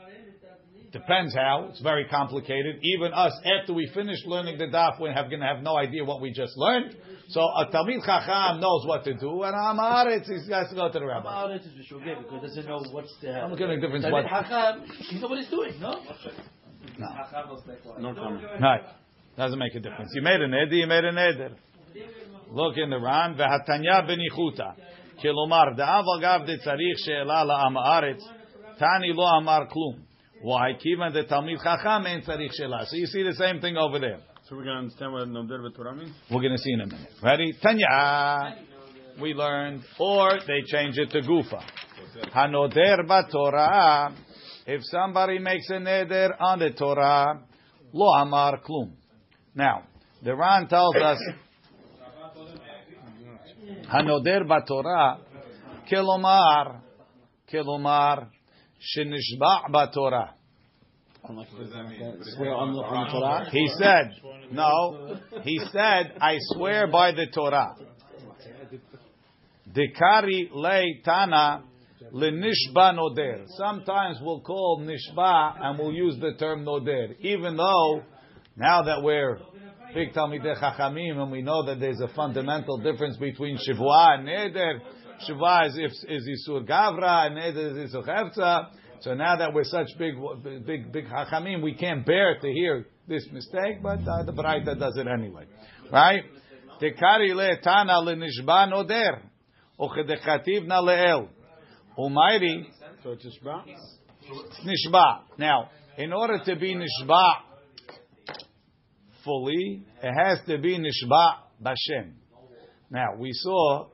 Depends 0.92 1.34
how. 1.34 1.68
It's 1.70 1.80
very 1.80 2.06
complicated. 2.06 2.76
Even 2.82 3.12
us, 3.12 3.32
after 3.60 3.74
we 3.74 3.90
finish 3.92 4.18
learning 4.24 4.56
the 4.56 4.66
daf, 4.66 4.98
we're 4.98 5.12
going 5.12 5.40
to 5.40 5.46
have 5.46 5.62
no 5.62 5.76
idea 5.76 6.04
what 6.04 6.22
we 6.22 6.32
just 6.32 6.56
learned. 6.56 6.96
So 7.28 7.40
a 7.40 7.66
Talmid 7.66 8.04
Chacham 8.04 8.60
knows 8.60 8.86
what 8.86 9.04
to 9.04 9.12
do, 9.14 9.42
and 9.42 9.54
a 9.54 9.58
Amaretz, 9.58 10.26
he 10.26 10.52
has 10.52 10.70
to 10.70 10.74
go 10.74 10.90
to 10.90 10.98
the 10.98 11.04
rabbi. 11.04 11.28
Amaretz 11.28 11.66
is 11.66 11.72
Mishogeg 11.72 12.22
because 12.22 12.40
doesn't 12.42 12.66
know 12.66 12.82
what's 12.92 13.14
the. 13.20 13.32
I'm 13.32 13.50
looking 13.50 13.68
at 13.70 13.80
the 13.80 13.86
difference. 13.86 14.06
Talmid 14.06 14.28
Chacham, 14.28 14.84
he 15.10 15.20
knows 15.20 15.30
what 15.30 15.38
he's 15.38 15.50
doing, 15.50 15.80
no? 15.80 16.00
No. 16.98 18.10
No 18.10 18.14
comment. 18.14 18.44
Right. 18.60 18.82
Doesn't 19.36 19.58
make 19.58 19.74
a 19.74 19.80
difference. 19.80 20.12
You 20.14 20.22
made 20.22 20.40
an 20.40 20.54
eder, 20.54 20.74
you 20.74 20.86
made 20.86 21.04
an 21.04 21.18
eder. 21.18 21.50
Look 22.50 22.76
in 22.76 22.90
the 22.90 22.98
Ran, 22.98 23.34
v'hatanya 23.34 24.08
benichuta. 24.08 24.74
Kilomar, 25.22 25.76
da'av 25.76 26.04
agav 26.04 26.46
de 26.46 26.58
tzarich 26.58 26.98
she'ela 27.04 27.44
la'am 27.44 27.74
haaretz, 27.74 28.22
tani 28.78 29.12
lo 29.12 29.24
amar 29.24 29.68
klum. 29.68 30.00
Why? 30.42 30.72
Kivan 30.74 31.12
de 31.12 31.24
talmid 31.24 31.62
chacham 31.62 32.06
en 32.06 32.22
tzarich 32.22 32.52
she'ela. 32.52 32.86
So 32.86 32.96
you 32.96 33.06
see 33.06 33.22
the 33.22 33.34
same 33.34 33.60
thing 33.60 33.76
over 33.76 33.98
there. 33.98 34.20
So 34.48 34.54
we're 34.54 34.64
going 34.64 34.76
to 34.76 34.82
understand 34.82 35.12
what 35.12 35.28
Noder 35.28 35.70
Torah 35.74 35.96
means? 35.96 36.14
We're 36.30 36.40
going 36.40 36.52
to 36.52 36.58
see 36.58 36.72
in 36.72 36.80
a 36.80 36.86
minute. 36.86 37.08
Ready? 37.20 37.52
Tanya. 37.60 38.56
We 39.20 39.34
learned, 39.34 39.82
or 39.98 40.38
they 40.46 40.62
change 40.66 40.98
it 40.98 41.10
to 41.10 41.20
Gufa. 41.20 41.64
Hanoder 42.32 43.30
Torah. 43.32 44.14
If 44.66 44.82
somebody 44.84 45.38
makes 45.38 45.70
a 45.70 45.74
neder 45.74 46.34
on 46.40 46.58
the 46.58 46.70
Torah, 46.70 47.40
lo 47.92 48.06
amar 48.20 48.60
klum. 48.60 48.94
Now, 49.54 49.84
the 50.22 50.34
Ran 50.34 50.66
tells 50.66 50.96
us, 50.96 51.18
Hanoder 53.92 54.66
Torah, 54.66 55.18
kelomar, 55.90 56.80
kelomar, 57.52 58.28
shenishba 58.96 59.70
b'Torah. 59.70 60.30
Swear 61.24 62.54
on 62.54 62.72
the, 62.72 62.80
on 62.80 63.06
the 63.06 63.12
Torah. 63.12 63.50
He 63.50 63.68
said, 63.78 64.10
no, 64.52 65.16
he 65.42 65.58
said, 65.72 66.12
I 66.20 66.36
swear 66.40 66.88
by 66.88 67.12
the 67.12 67.26
Torah. 67.32 67.74
Dekari 69.72 70.50
lei 70.52 71.00
tana 71.04 71.64
lenishba 72.12 72.94
noder. 72.94 73.44
Sometimes 73.56 74.18
we'll 74.20 74.40
call 74.40 74.82
nishba 74.82 75.56
and 75.60 75.78
we'll 75.78 75.92
use 75.92 76.18
the 76.20 76.34
term 76.38 76.64
noder, 76.64 77.14
even 77.20 77.56
though 77.56 78.02
now 78.56 78.82
that 78.82 79.02
we're 79.02 79.38
big 79.94 80.12
talmidei 80.12 80.60
chachamim 80.60 81.18
and 81.18 81.30
we 81.30 81.42
know 81.42 81.64
that 81.66 81.80
there's 81.80 82.00
a 82.00 82.08
fundamental 82.14 82.78
difference 82.78 83.16
between 83.16 83.58
shivua 83.58 84.18
and 84.18 84.28
neder. 84.28 84.80
Shivua 85.28 85.68
is 85.68 86.04
is 86.08 86.48
isur 86.48 86.68
gavra 86.68 87.26
and 87.26 87.36
neder 87.36 87.84
is 87.84 87.94
isur 87.94 88.06
hefza. 88.06 88.70
So 89.00 89.14
now 89.14 89.36
that 89.36 89.52
we're 89.52 89.64
such 89.64 89.88
big, 89.98 90.14
big, 90.66 90.90
big 90.90 91.06
hachamim, 91.06 91.62
we 91.62 91.74
can't 91.74 92.04
bear 92.04 92.38
to 92.40 92.52
hear 92.52 92.86
this 93.06 93.26
mistake, 93.30 93.82
but 93.82 94.00
uh, 94.00 94.24
the 94.24 94.32
Braita 94.32 94.78
does 94.78 94.96
it 94.96 95.06
anyway, 95.06 95.44
right? 95.92 96.22
Tekari 96.80 97.34
le 97.34 97.60
tana 97.62 98.00
le 98.00 98.16
nishba 98.16 98.70
noder, 98.70 99.20
uchedechativ 99.78 100.66
na 100.66 100.80
leel, 100.80 101.28
umayri 101.98 102.66
So 103.02 103.12
it's 103.12 103.26
Ishba? 103.26 103.64
nishba. 104.64 105.20
Now, 105.38 105.70
in 105.98 106.12
order 106.12 106.38
to 106.44 106.56
be 106.56 106.74
nishba 106.74 107.32
fully, 109.24 109.84
it 110.02 110.12
has 110.12 110.38
to 110.46 110.58
be 110.58 110.78
nishba 110.78 111.34
bashem. 111.62 112.12
Now, 112.90 113.16
we 113.18 113.30
saw 113.32 113.86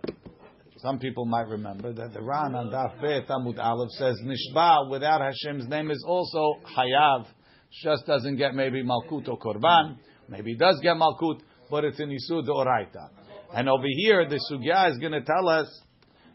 some 0.79 0.99
people 0.99 1.25
might 1.27 1.47
remember 1.47 1.93
that 1.93 2.13
the 2.13 2.21
Ran 2.21 2.57
on 2.57 2.71
Daf 2.71 3.01
Bet 3.01 3.29
Amud 3.29 3.57
Aleph 3.57 3.91
says 3.93 4.21
Nishba 4.25 4.91
without 4.91 5.21
Hashem's 5.21 5.69
name 5.69 5.93
is 5.93 6.05
also 6.05 6.57
Hayav. 6.77 7.27
Just 7.85 8.05
doesn't 8.05 8.37
get 8.37 8.55
maybe 8.57 8.83
Malkut 8.83 9.29
or 9.29 9.39
Korban. 9.39 9.97
Maybe 10.29 10.53
he 10.53 10.57
does 10.57 10.81
get 10.83 10.97
malkut, 10.97 11.41
but 11.71 11.85
it's 11.85 12.01
in 12.01 12.09
isur 12.09 12.43
deoraita. 12.43 13.11
And 13.55 13.69
over 13.69 13.87
here, 13.87 14.29
the 14.29 14.41
sugya 14.51 14.91
is 14.91 14.99
going 14.99 15.13
to 15.13 15.23
tell 15.23 15.49
us 15.49 15.69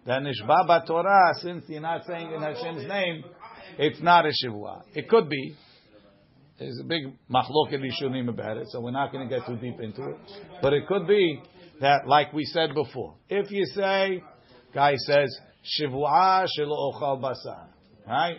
that 0.07 0.23
nishba 0.23 0.87
Torah, 0.87 1.33
since 1.41 1.65
you're 1.67 1.81
not 1.81 2.05
saying 2.07 2.31
in 2.31 2.41
Hashem's 2.41 2.87
name, 2.87 3.23
it's 3.77 4.01
not 4.01 4.25
a 4.25 4.29
shivua. 4.29 4.81
It 4.95 5.07
could 5.09 5.29
be. 5.29 5.55
There's 6.57 6.79
a 6.81 6.85
big 6.85 7.03
machloket 7.29 7.79
rishonim 7.83 8.29
about 8.29 8.57
it, 8.57 8.67
so 8.69 8.81
we're 8.81 8.89
not 8.89 9.11
going 9.11 9.29
to 9.29 9.35
get 9.35 9.45
too 9.45 9.57
deep 9.57 9.79
into 9.79 10.01
it. 10.01 10.17
But 10.61 10.73
it 10.73 10.87
could 10.87 11.05
be 11.07 11.39
that, 11.81 12.07
like 12.07 12.33
we 12.33 12.45
said 12.45 12.73
before, 12.73 13.13
if 13.29 13.51
you 13.51 13.63
say, 13.75 14.23
guy 14.73 14.95
says, 14.95 15.37
shivua 15.79 16.47
shelo 16.57 16.93
ochal 16.93 17.21
basar, 17.21 17.67
right? 18.07 18.37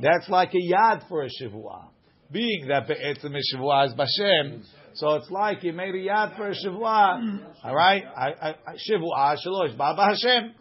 That's 0.00 0.30
like 0.30 0.54
a 0.54 0.74
yad 0.74 1.06
for 1.08 1.24
a 1.24 1.28
shivua. 1.28 1.88
Being 2.32 2.68
that 2.68 2.86
be'etzim 2.88 3.36
shivua 3.54 3.88
is 3.88 3.94
bashem, 3.94 4.62
so 4.94 5.16
it's 5.16 5.30
like 5.30 5.62
you 5.62 5.74
made 5.74 5.94
a 5.94 5.98
yad 5.98 6.36
for 6.36 6.48
a 6.48 6.54
shivua, 6.54 7.40
all 7.64 7.74
right? 7.74 8.04
Shivua 8.88 9.36
shelo 9.44 9.68
ishba 9.68 9.98
b'Hashem, 9.98 10.52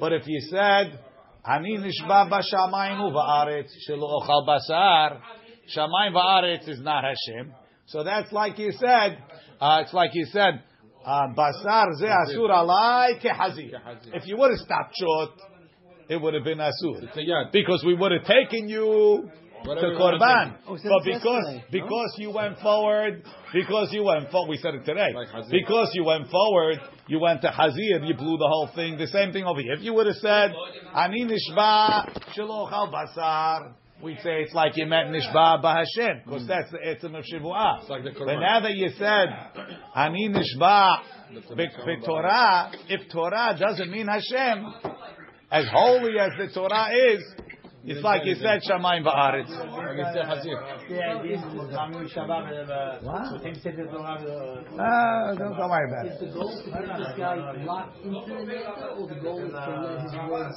but 0.00 0.12
if 0.12 0.22
you 0.26 0.40
said, 0.50 0.98
Ani 1.44 1.78
Nishba 1.78 2.30
B'Shamayim 2.30 3.00
U'Va'aretz, 3.00 3.70
Sholoch 3.88 4.28
basar, 4.46 5.20
Shamayim 5.76 6.14
Va'aretz 6.14 6.68
is 6.68 6.80
not 6.80 7.04
Hashem. 7.04 7.52
So 7.86 8.04
that's 8.04 8.32
like 8.32 8.58
you 8.58 8.72
said, 8.72 9.18
uh, 9.60 9.80
it's 9.82 9.92
like 9.92 10.10
you 10.14 10.26
said, 10.26 10.62
uh, 11.04 11.28
Basar 11.36 11.86
Ze 11.98 12.06
Asur 12.06 12.48
Alai 12.48 13.20
Kehazi. 13.20 13.72
If 14.14 14.26
you 14.26 14.36
would 14.36 14.50
have 14.50 14.60
stopped 14.60 14.94
short, 14.98 15.30
it 16.08 16.20
would 16.20 16.34
have 16.34 16.44
been 16.44 16.58
Asur. 16.58 17.52
Because 17.52 17.82
we 17.84 17.94
would 17.94 18.12
have 18.12 18.24
taken 18.24 18.68
you 18.68 19.30
to 19.64 19.96
korban. 19.98 20.56
Oh, 20.66 20.76
but 20.82 21.04
because 21.04 21.44
yesterday, 21.44 21.56
no? 21.56 21.62
because 21.70 22.14
you 22.18 22.30
went 22.30 22.58
forward, 22.58 23.22
because 23.52 23.92
you 23.92 24.02
went 24.04 24.30
forward, 24.30 24.50
we 24.50 24.56
said 24.58 24.74
it 24.74 24.84
today. 24.84 25.12
Like 25.14 25.28
because 25.50 25.90
you 25.94 26.04
went 26.04 26.28
forward, 26.30 26.78
you 27.06 27.20
went 27.20 27.42
to 27.42 27.48
hazir, 27.48 28.04
you 28.04 28.14
blew 28.14 28.36
the 28.38 28.48
whole 28.48 28.70
thing. 28.74 28.98
The 28.98 29.06
same 29.08 29.32
thing 29.32 29.44
over 29.44 29.60
here. 29.60 29.74
If 29.74 29.82
you 29.82 29.94
would 29.94 30.06
have 30.06 30.16
said, 30.16 30.52
"Ani 30.94 31.24
nishba 31.26 32.06
shelo 32.36 32.68
chal 32.70 32.90
basar," 32.92 33.72
we'd 34.02 34.18
say 34.20 34.42
it's 34.42 34.54
like 34.54 34.76
you 34.76 34.86
meant 34.86 35.10
nishba 35.10 35.62
b'Hashem, 35.62 36.24
because 36.24 36.46
that's 36.46 36.70
the 36.70 36.78
etzem 36.78 37.16
of 37.16 37.24
shivuah. 37.24 37.80
It's 37.82 37.90
like 37.90 38.04
the 38.04 38.10
But 38.10 38.18
Quran. 38.28 38.40
now 38.40 38.60
that 38.60 38.74
you 38.74 38.88
said, 38.98 39.28
"Ani 39.94 40.28
nishba 40.28 40.98
be- 41.56 42.00
Torah," 42.04 42.70
if 42.88 43.08
Torah 43.10 43.56
doesn't 43.58 43.90
mean 43.90 44.06
Hashem, 44.08 44.74
as 45.50 45.66
holy 45.70 46.18
as 46.18 46.30
the 46.38 46.48
Torah 46.52 46.88
is, 46.94 47.22
it's 47.84 48.02
like 48.04 48.24
you 48.24 48.36
said 48.36 48.60
Shamayim 48.68 49.04
Ba'aretz. 49.04 49.50
Uh, 54.78 55.34
don't, 55.34 55.58
worry 55.58 55.90
about 55.90 56.06
it. 56.06 56.12
Is 56.12 56.20
the 56.20 56.26
goal 56.26 56.62
to 56.64 56.70
get 56.70 56.96
this 56.96 57.08
guy 57.18 57.64
locked 57.64 58.04
into 58.04 58.20
the 58.24 58.34
America 58.34 58.86
or 58.96 59.08
the 59.08 59.14
goal 59.16 59.44
is 59.44 59.50
to 59.50 59.56
learn 59.56 60.02
his 60.02 60.14
words? 60.30 60.54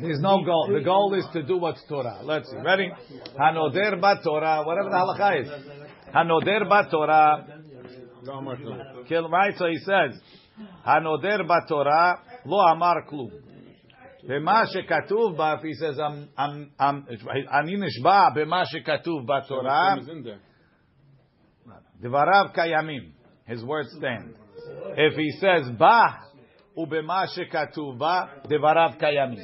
There's 0.00 0.20
no 0.20 0.42
goal. 0.42 0.70
The 0.72 0.80
goal 0.80 1.14
is 1.14 1.26
to 1.34 1.42
do 1.42 1.58
what's 1.58 1.84
Torah. 1.86 2.20
Let's 2.22 2.50
see. 2.50 2.56
Ready? 2.56 2.90
Hanoder 3.38 4.00
bat 4.00 4.18
Torah, 4.24 4.62
whatever 4.64 4.88
the 4.88 4.96
halakha 4.96 5.42
is. 5.42 5.48
Hanoder 6.14 6.66
bat 6.66 6.90
Torah. 6.90 7.46
Kill 9.06 9.28
right, 9.28 9.54
so 9.58 9.66
he 9.66 9.76
says. 9.78 10.18
Hanoder 10.86 11.46
bat 11.46 11.68
Torah, 11.68 12.20
lo 12.46 12.58
amar 12.58 13.04
klum. 13.06 13.51
במה 14.23 14.63
שכתוב 14.65 15.37
בה, 15.37 15.53
if 15.53 15.63
he 15.63 15.73
says, 15.73 15.99
I'm, 15.99 16.27
I'm, 16.37 16.69
I'm, 16.79 17.05
אני 17.59 17.77
נשבע 17.77 18.29
במה 18.35 18.65
שכתוב 18.65 19.25
בתורה, 19.27 19.95
Hashem 19.95 19.99
is 19.99 20.09
in 20.09 20.23
there. 20.23 20.39
דבריו 22.01 22.45
קיימים. 22.53 23.11
His 23.47 23.63
words 23.63 23.89
stand. 23.97 24.35
If 24.95 25.13
he 25.15 25.31
says, 25.39 25.69
בה 25.77 26.05
ובמה 26.77 27.27
שכתוב 27.27 27.99
בה, 27.99 28.23
דבריו 28.47 28.91
קיימים. 28.99 29.39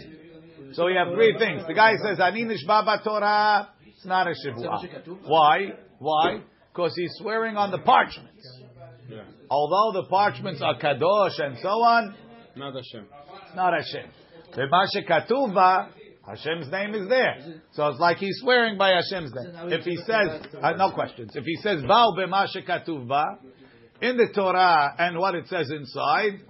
So 0.73 0.85
we 0.85 0.95
have 0.95 1.13
three 1.13 1.37
things. 1.37 1.61
The 1.67 1.73
guy 1.73 1.93
says, 2.03 2.19
אני 2.19 2.43
נשבע 2.45 2.81
בתורה, 2.81 3.63
it's 3.87 4.05
not 4.05 4.27
a 4.27 4.31
shivua. 4.31 5.07
Why? 5.23 5.73
Why? 5.99 6.41
Because 6.73 6.95
he's 6.95 7.11
swearing 7.21 7.55
on 7.57 7.69
the 7.71 7.77
parchments. 7.79 8.43
Yeah. 9.07 9.21
Although 9.49 10.01
the 10.01 10.07
parchments 10.09 10.61
are 10.61 10.75
kadosh 10.79 11.39
and 11.39 11.57
so 11.59 11.69
on, 11.69 12.15
Not 12.55 12.73
Hashem. 12.73 13.05
it's 13.45 13.55
not 13.55 13.73
Hashem. 13.73 14.09
Katuva, 15.08 15.88
Hashem's 16.26 16.70
name 16.70 16.94
is 16.94 17.08
there. 17.08 17.62
So 17.72 17.88
it's 17.88 18.00
like 18.00 18.18
he's 18.18 18.38
swearing 18.40 18.76
by 18.76 18.90
Hashem's 18.90 19.32
name. 19.34 19.72
If 19.72 19.84
he 19.84 19.96
says, 19.96 20.46
uh, 20.60 20.72
no 20.72 20.90
questions, 20.92 21.32
if 21.34 21.44
he 21.44 21.56
says, 21.62 21.82
Val 21.86 22.14
in 24.00 24.16
the 24.16 24.28
Torah 24.34 24.94
and 24.98 25.18
what 25.18 25.34
it 25.34 25.48
says 25.48 25.70
inside, 25.70 26.40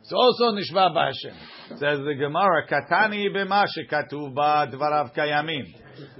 it's 0.00 0.12
also 0.12 0.52
Nishva 0.52 0.94
Hashem. 0.94 1.78
Says 1.78 1.98
the 1.98 2.14
Gemara, 2.18 2.66
Katani 2.66 3.26
b'ma 3.28 3.66
shekatuv 3.66 4.34
dvarav 4.34 5.14
Kayamin. 5.14 5.74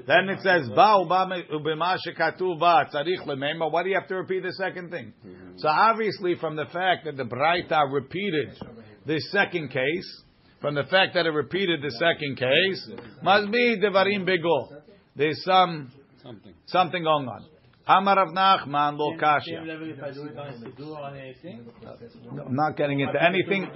Then 0.06 0.28
it 0.28 0.40
says, 0.42 0.68
Ba 0.68 1.04
b'ma 1.08 1.96
shekatuv 2.06 2.60
tzarich. 2.60 3.70
Why 3.72 3.82
do 3.82 3.88
you 3.88 3.94
have 3.94 4.08
to 4.08 4.16
repeat 4.16 4.42
the 4.42 4.52
second 4.52 4.90
thing? 4.90 5.14
So 5.56 5.68
obviously 5.68 6.34
from 6.34 6.56
the 6.56 6.66
fact 6.66 7.06
that 7.06 7.16
the 7.16 7.24
Braita 7.24 7.90
repeated 7.90 8.50
this 9.06 9.30
second 9.32 9.70
case, 9.70 10.22
from 10.60 10.74
the 10.74 10.84
fact 10.84 11.14
that 11.14 11.26
it 11.26 11.30
repeated 11.30 11.82
the 11.82 11.90
second 11.92 12.36
case, 12.36 12.90
must 13.22 13.50
be 13.52 13.76
devarim 13.78 14.26
bego. 14.26 14.68
There's 15.16 15.42
some 15.44 15.90
Something. 16.22 16.54
something 16.66 17.02
going 17.02 17.28
on. 17.28 17.44
Amar 17.88 18.16
Rav 18.16 18.28
Nachman 18.34 18.98
lo 18.98 19.16
kashya. 19.16 19.64
No, 22.32 22.42
I'm 22.44 22.54
not 22.54 22.76
getting 22.76 23.00
into 23.00 23.22
anything. 23.22 23.70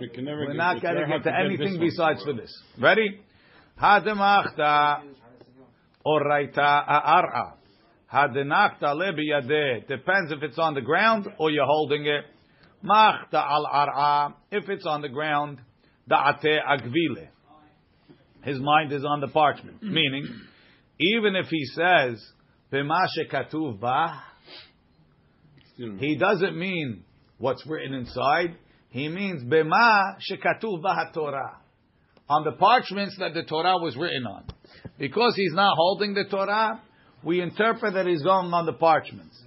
We 0.00 0.08
can 0.10 0.24
never 0.24 0.46
We're 0.46 0.54
not 0.54 0.80
getting 0.80 1.10
into 1.10 1.34
anything 1.36 1.80
besides 1.80 2.22
for 2.22 2.32
this. 2.32 2.56
Ready? 2.80 3.20
Hademachta 3.82 5.02
oraita 6.06 6.84
ar'a. 6.88 7.54
Hadenachta 8.12 8.94
le 8.94 9.12
biyadeh. 9.12 9.88
Depends 9.88 10.30
if 10.30 10.42
it's 10.44 10.58
on 10.58 10.74
the 10.74 10.80
ground 10.80 11.26
or 11.38 11.50
you're 11.50 11.66
holding 11.66 12.06
it. 12.06 12.24
Machta 12.84 13.34
al 13.34 13.66
ar'a. 13.66 14.34
If 14.52 14.68
it's 14.68 14.86
on 14.86 15.02
the 15.02 15.08
ground, 15.08 15.58
da'ate 16.08 16.58
agvile. 16.66 17.28
His 18.42 18.58
mind 18.60 18.92
is 18.92 19.04
on 19.04 19.20
the 19.20 19.28
parchment. 19.28 19.76
Mm-hmm. 19.76 19.94
Meaning, 19.94 20.28
even 20.98 21.36
if 21.36 21.46
he 21.46 21.64
says, 21.66 22.24
b'ma 22.72 23.06
shekatuv 23.16 23.80
ba, 23.80 24.22
he 25.76 26.16
doesn't 26.16 26.58
mean 26.58 27.04
what's 27.38 27.64
written 27.66 27.94
inside. 27.94 28.56
He 28.90 29.08
means 29.08 29.42
bema 29.44 30.16
shekatuv 30.30 31.12
Torah 31.14 31.58
on 32.28 32.44
the 32.44 32.52
parchments 32.52 33.16
that 33.18 33.34
the 33.34 33.42
Torah 33.44 33.78
was 33.78 33.96
written 33.96 34.26
on. 34.26 34.44
Because 34.98 35.34
he's 35.36 35.54
not 35.54 35.76
holding 35.76 36.14
the 36.14 36.24
Torah, 36.24 36.80
we 37.22 37.40
interpret 37.40 37.94
that 37.94 38.06
he's 38.06 38.22
going 38.22 38.52
on 38.52 38.66
the 38.66 38.72
parchments. 38.72 39.40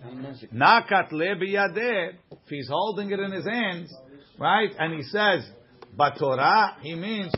Nakat 0.54 1.12
le 1.12 1.36
biyadeh, 1.36 2.14
if 2.32 2.40
he's 2.50 2.70
holding 2.70 3.12
it 3.12 3.20
in 3.20 3.32
his 3.32 3.46
hands, 3.46 3.94
right? 4.38 4.72
And 4.78 4.94
he 4.94 5.04
says, 5.04 5.48
but 5.96 6.18
Torah, 6.18 6.78
he 6.82 6.96
means 6.96 7.34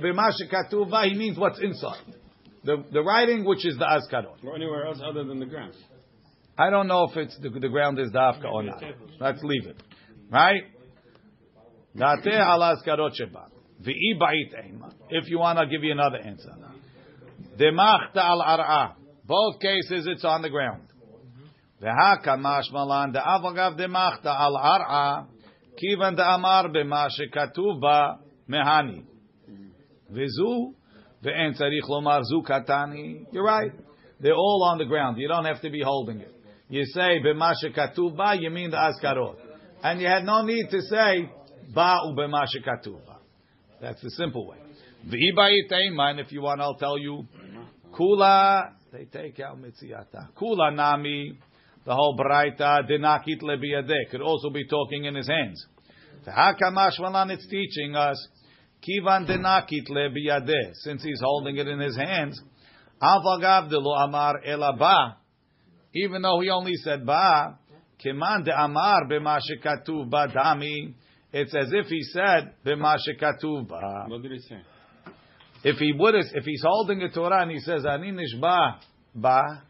bema 0.00 0.30
shekatuv 0.32 1.04
he 1.04 1.14
means 1.14 1.38
what's 1.38 1.60
inside. 1.60 2.14
The, 2.64 2.84
the 2.92 3.02
writing, 3.02 3.44
which 3.44 3.66
is 3.66 3.76
the 3.76 3.84
Azkarot. 3.84 4.44
Or 4.44 4.54
anywhere 4.54 4.86
else 4.86 5.00
other 5.04 5.24
than 5.24 5.40
the 5.40 5.46
ground. 5.46 5.74
I 6.56 6.70
don't 6.70 6.86
know 6.86 7.08
if 7.10 7.16
it's 7.16 7.36
the, 7.38 7.50
the 7.50 7.68
ground 7.68 7.98
is 7.98 8.10
dafka 8.10 8.44
or 8.44 8.62
not. 8.62 8.82
Let's 9.18 9.42
leave 9.42 9.66
it. 9.66 9.82
Right? 10.30 10.62
Date 11.96 12.32
halas 12.32 12.76
karot 12.86 13.14
sheba. 13.14 13.48
V'i. 13.82 14.14
If 15.10 15.28
you 15.28 15.38
want, 15.38 15.58
I'll 15.58 15.68
give 15.68 15.82
you 15.82 15.92
another 15.92 16.18
answer. 16.18 16.52
Demachta 17.58 18.18
al 18.18 18.40
ar'a. 18.40 18.94
Both 19.26 19.60
cases, 19.60 20.06
it's 20.06 20.24
on 20.24 20.42
the 20.42 20.50
ground. 20.50 20.82
V'ha 21.82 22.24
kamash 22.24 22.70
malan 22.72 23.12
de'avagav 23.12 23.78
demachta 23.78 24.26
al 24.26 24.56
ar'a. 24.56 25.26
Kivan 25.80 26.16
de'amar 26.16 26.68
b'ma 26.74 27.08
shekatuv 27.08 27.80
ba 27.80 28.18
mehani. 28.48 29.04
V'zu 30.12 30.74
ve'en 31.24 31.54
tzarich 31.54 31.88
lomar 31.88 32.22
zu 32.24 32.42
katani. 32.42 33.26
You're 33.32 33.44
right. 33.44 33.72
They're 34.20 34.34
all 34.34 34.62
on 34.70 34.78
the 34.78 34.84
ground. 34.84 35.18
You 35.18 35.28
don't 35.28 35.44
have 35.44 35.60
to 35.62 35.70
be 35.70 35.82
holding 35.82 36.20
it. 36.20 36.32
You 36.68 36.84
say 36.86 37.20
b'ma 37.24 37.54
shekatuv 37.62 38.16
ba, 38.16 38.34
you 38.38 38.50
mean 38.50 38.70
the 38.70 38.76
askarot, 38.76 39.36
and 39.82 40.00
you 40.00 40.06
had 40.06 40.24
no 40.24 40.42
need 40.42 40.70
to 40.70 40.80
say 40.82 41.30
ba 41.74 41.98
b'ma 42.16 42.46
shekatuv 42.54 43.04
ba. 43.06 43.18
That's 43.80 44.00
the 44.00 44.10
simple 44.10 44.46
way. 44.46 44.58
And 45.04 46.20
if 46.20 46.30
you 46.30 46.42
want, 46.42 46.60
I'll 46.60 46.76
tell 46.76 46.96
you. 46.98 47.26
Kula, 47.92 48.72
they 48.92 49.04
take 49.04 49.40
out 49.40 49.58
mitziata. 49.60 50.28
Kula 50.40 50.74
nami, 50.74 51.38
the 51.84 51.94
whole 51.94 52.16
braita 52.16 52.88
dinakit 52.88 53.42
lebiyadeh 53.42 54.10
could 54.10 54.20
also 54.20 54.50
be 54.50 54.66
talking 54.66 55.04
in 55.04 55.14
his 55.14 55.28
hands. 55.28 55.66
V'hakamash 56.26 57.00
malan, 57.00 57.30
it's 57.30 57.46
teaching 57.48 57.96
us. 57.96 58.16
Kivan 58.82 59.28
dinakit 59.28 59.88
lebiyadeh, 59.90 60.72
since 60.74 61.02
he's 61.02 61.20
holding 61.20 61.56
it 61.56 61.66
in 61.66 61.80
his 61.80 61.96
hands. 61.96 62.40
Avagav 63.02 63.68
de 63.68 63.78
lo 63.78 63.94
amar 63.94 64.40
elaba. 64.46 65.16
even 65.92 66.22
though 66.22 66.40
he 66.40 66.50
only 66.50 66.74
said 66.76 67.04
ba, 67.04 67.58
keman 68.04 68.44
de 68.44 68.52
amar 68.52 69.08
b'ma 69.08 69.40
shekatuv 69.40 70.08
ba 70.08 70.28
dami, 70.28 70.94
it's 71.32 71.54
as 71.54 71.72
if 71.72 71.86
he 71.86 72.02
said 72.02 72.52
b'ma 72.64 72.96
shekatuv 72.96 73.68
ba. 73.68 74.04
What 74.06 74.22
did 74.22 74.32
he 74.32 74.38
say? 74.38 74.60
If 75.64 75.78
he 75.78 75.92
would, 75.96 76.14
if 76.14 76.44
he's 76.44 76.62
holding 76.64 77.02
a 77.02 77.10
Torah 77.10 77.42
and 77.42 77.50
he 77.50 77.58
says 77.58 77.84
ani 77.84 78.12
nishba 78.12 78.78
ba 79.14 79.62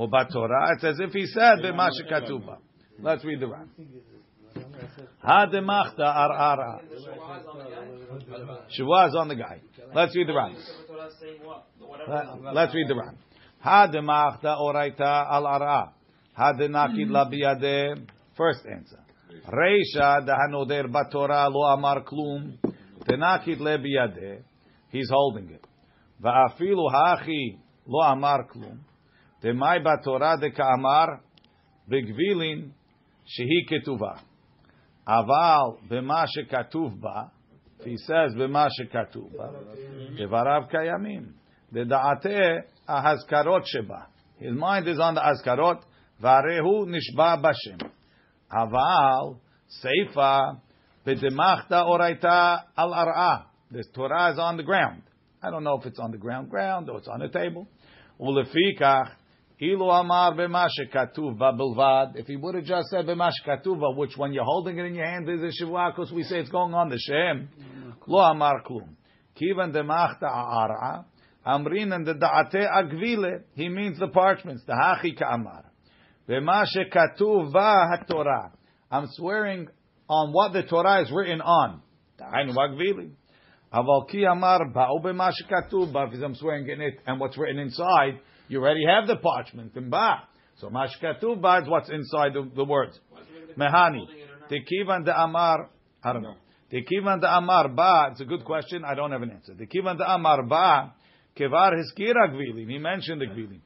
or 0.00 0.08
ba 0.08 0.26
Torah, 0.32 0.72
it's 0.72 0.82
as 0.84 0.98
if 0.98 1.12
he 1.12 1.26
said 1.26 1.58
b'ma 1.62 1.90
shekatuv. 1.90 2.56
Let's 3.00 3.22
read 3.22 3.38
the 3.38 3.48
Ran. 3.48 3.68
Ha 5.22 5.46
demachta 5.52 6.06
ar 6.06 6.32
ara. 6.32 6.80
Shavua 8.70 9.08
is 9.08 9.14
on 9.14 9.28
the 9.28 9.34
guy. 9.34 9.60
Let's 9.94 10.16
read 10.16 10.26
the 10.26 10.32
Ran. 10.32 10.56
Let- 12.08 12.54
Let's 12.54 12.74
read 12.74 12.88
the 12.88 12.94
Ran. 12.94 13.18
Ha 13.60 13.88
demachta 13.88 14.58
oraita 14.58 15.30
al 15.30 15.46
ara. 15.46 15.92
Ha 16.32 16.52
denakid 16.54 17.08
hmm. 17.08 17.12
la 17.12 17.26
biyade. 17.26 18.06
First 18.38 18.64
answer. 18.64 19.00
Reisha 19.46 20.26
dehanoder 20.26 20.86
batorah 20.90 21.52
lo 21.52 21.66
amar 21.74 22.04
klum. 22.04 22.56
Denakid 23.06 23.58
lebiyade. 23.58 24.44
He's 24.88 25.10
holding 25.10 25.50
it. 25.50 25.66
Va'afilu 26.22 26.90
hachi 26.90 27.58
lo 27.86 28.00
amar 28.00 28.48
klum. 28.48 28.78
Demai 29.42 29.82
batorah 29.82 30.40
de 30.40 30.50
ka'amar 30.50 31.20
begvilin 31.90 32.72
shehi 33.26 33.68
ketuvah. 33.70 34.20
Aval 35.06 35.78
b'ma 35.88 36.26
shekatuv 36.26 37.00
he 37.84 37.96
says 37.96 38.34
b'ma 38.34 38.68
shekatuv 38.78 39.36
ba, 39.36 39.50
devarav 40.18 40.70
kayamim. 40.70 41.32
Deda'ate 41.72 42.62
ahazkarot 42.88 43.62
sheba. 43.64 44.08
His 44.38 44.54
mind 44.54 44.88
is 44.88 44.98
on 44.98 45.14
the 45.14 45.20
azkarot. 45.20 45.82
Varehu 46.22 46.86
nishba 46.86 47.42
bashem. 47.42 47.90
Aval 48.52 49.38
seifa 49.82 50.60
b'demachta 51.06 51.86
oraita 51.86 52.64
al 52.76 52.92
ar'a. 52.92 53.46
The 53.70 53.84
Torah 53.94 54.32
is 54.32 54.38
on 54.38 54.56
the 54.56 54.62
ground. 54.62 55.02
I 55.42 55.50
don't 55.50 55.64
know 55.64 55.78
if 55.78 55.86
it's 55.86 55.98
on 55.98 56.10
the 56.10 56.18
ground, 56.18 56.50
ground, 56.50 56.90
or 56.90 56.98
it's 56.98 57.08
on 57.08 57.20
the 57.20 57.28
table. 57.28 57.66
Ulefikach 58.20 59.12
Amar. 59.62 60.34
If 62.14 62.26
he 62.26 62.36
would 62.36 62.54
have 62.54 62.64
just 62.64 62.88
said 62.88 63.04
b'mashe 63.04 63.44
katuva, 63.46 63.94
which 63.94 64.16
when 64.16 64.32
you're 64.32 64.44
holding 64.44 64.78
it 64.78 64.86
in 64.86 64.94
your 64.94 65.04
hand 65.04 65.28
is 65.28 65.42
a 65.42 65.66
because 65.66 66.10
we 66.14 66.22
say 66.22 66.38
it's 66.38 66.48
going 66.48 66.72
on 66.72 66.88
the 66.88 66.98
shem. 66.98 67.50
Lo 68.06 68.20
amar 68.20 68.62
klum. 68.62 68.96
Kivan 69.38 69.72
demachta 69.74 70.22
a'ara. 70.22 71.04
Amrin 71.46 71.92
and 71.94 72.06
the 72.06 72.14
da'ate 72.14 72.66
agvile. 72.66 73.40
He 73.54 73.68
means 73.68 73.98
the 73.98 74.08
parchments. 74.08 74.64
The 74.66 74.72
hachi 74.72 75.18
ka'amar. 75.18 75.64
B'mashe 76.26 76.90
katuv 76.90 77.52
ba. 77.52 78.52
I'm 78.90 79.08
swearing 79.12 79.68
on 80.08 80.32
what 80.32 80.54
the 80.54 80.62
Torah 80.62 81.02
is 81.02 81.10
written 81.12 81.42
on. 81.42 81.82
Ta'ainu 82.18 82.56
agvile. 82.58 83.10
Aval 83.74 84.08
ki 84.08 84.24
amar 84.24 84.60
ba'u. 84.74 85.02
Because 85.02 86.22
I'm 86.22 86.34
swearing 86.34 86.66
in 86.66 86.80
it 86.80 87.00
and 87.06 87.20
what's 87.20 87.36
written 87.36 87.58
inside. 87.58 88.20
You 88.50 88.58
already 88.60 88.84
have 88.84 89.06
the 89.06 89.14
parchment 89.14 89.76
in 89.76 89.90
ba. 89.90 90.24
So 90.56 90.70
mashkatuv 90.70 91.40
ba 91.40 91.60
is 91.62 91.68
what's 91.68 91.88
inside 91.88 92.34
the, 92.34 92.50
the 92.52 92.64
words. 92.64 92.98
Mehani. 93.56 94.06
Tekivan 94.50 95.04
de 95.04 95.16
amar. 95.16 95.70
I 96.02 96.12
don't 96.12 96.22
know. 96.22 96.34
Tekivan 96.72 97.20
de 97.20 97.28
amar 97.32 97.68
ba. 97.68 98.08
It's 98.10 98.20
a 98.20 98.24
good 98.24 98.44
question. 98.44 98.84
I 98.84 98.96
don't 98.96 99.12
have 99.12 99.22
an 99.22 99.30
answer. 99.30 99.54
Tekivan 99.54 99.98
de 99.98 100.04
amar 100.04 100.42
ba. 100.48 100.94
Kevar 101.38 101.74
hiskira 101.74 102.28
gvilin. 102.32 102.68
He 102.68 102.78
mentioned 102.78 103.20
the 103.20 103.26
gvilin. 103.26 103.60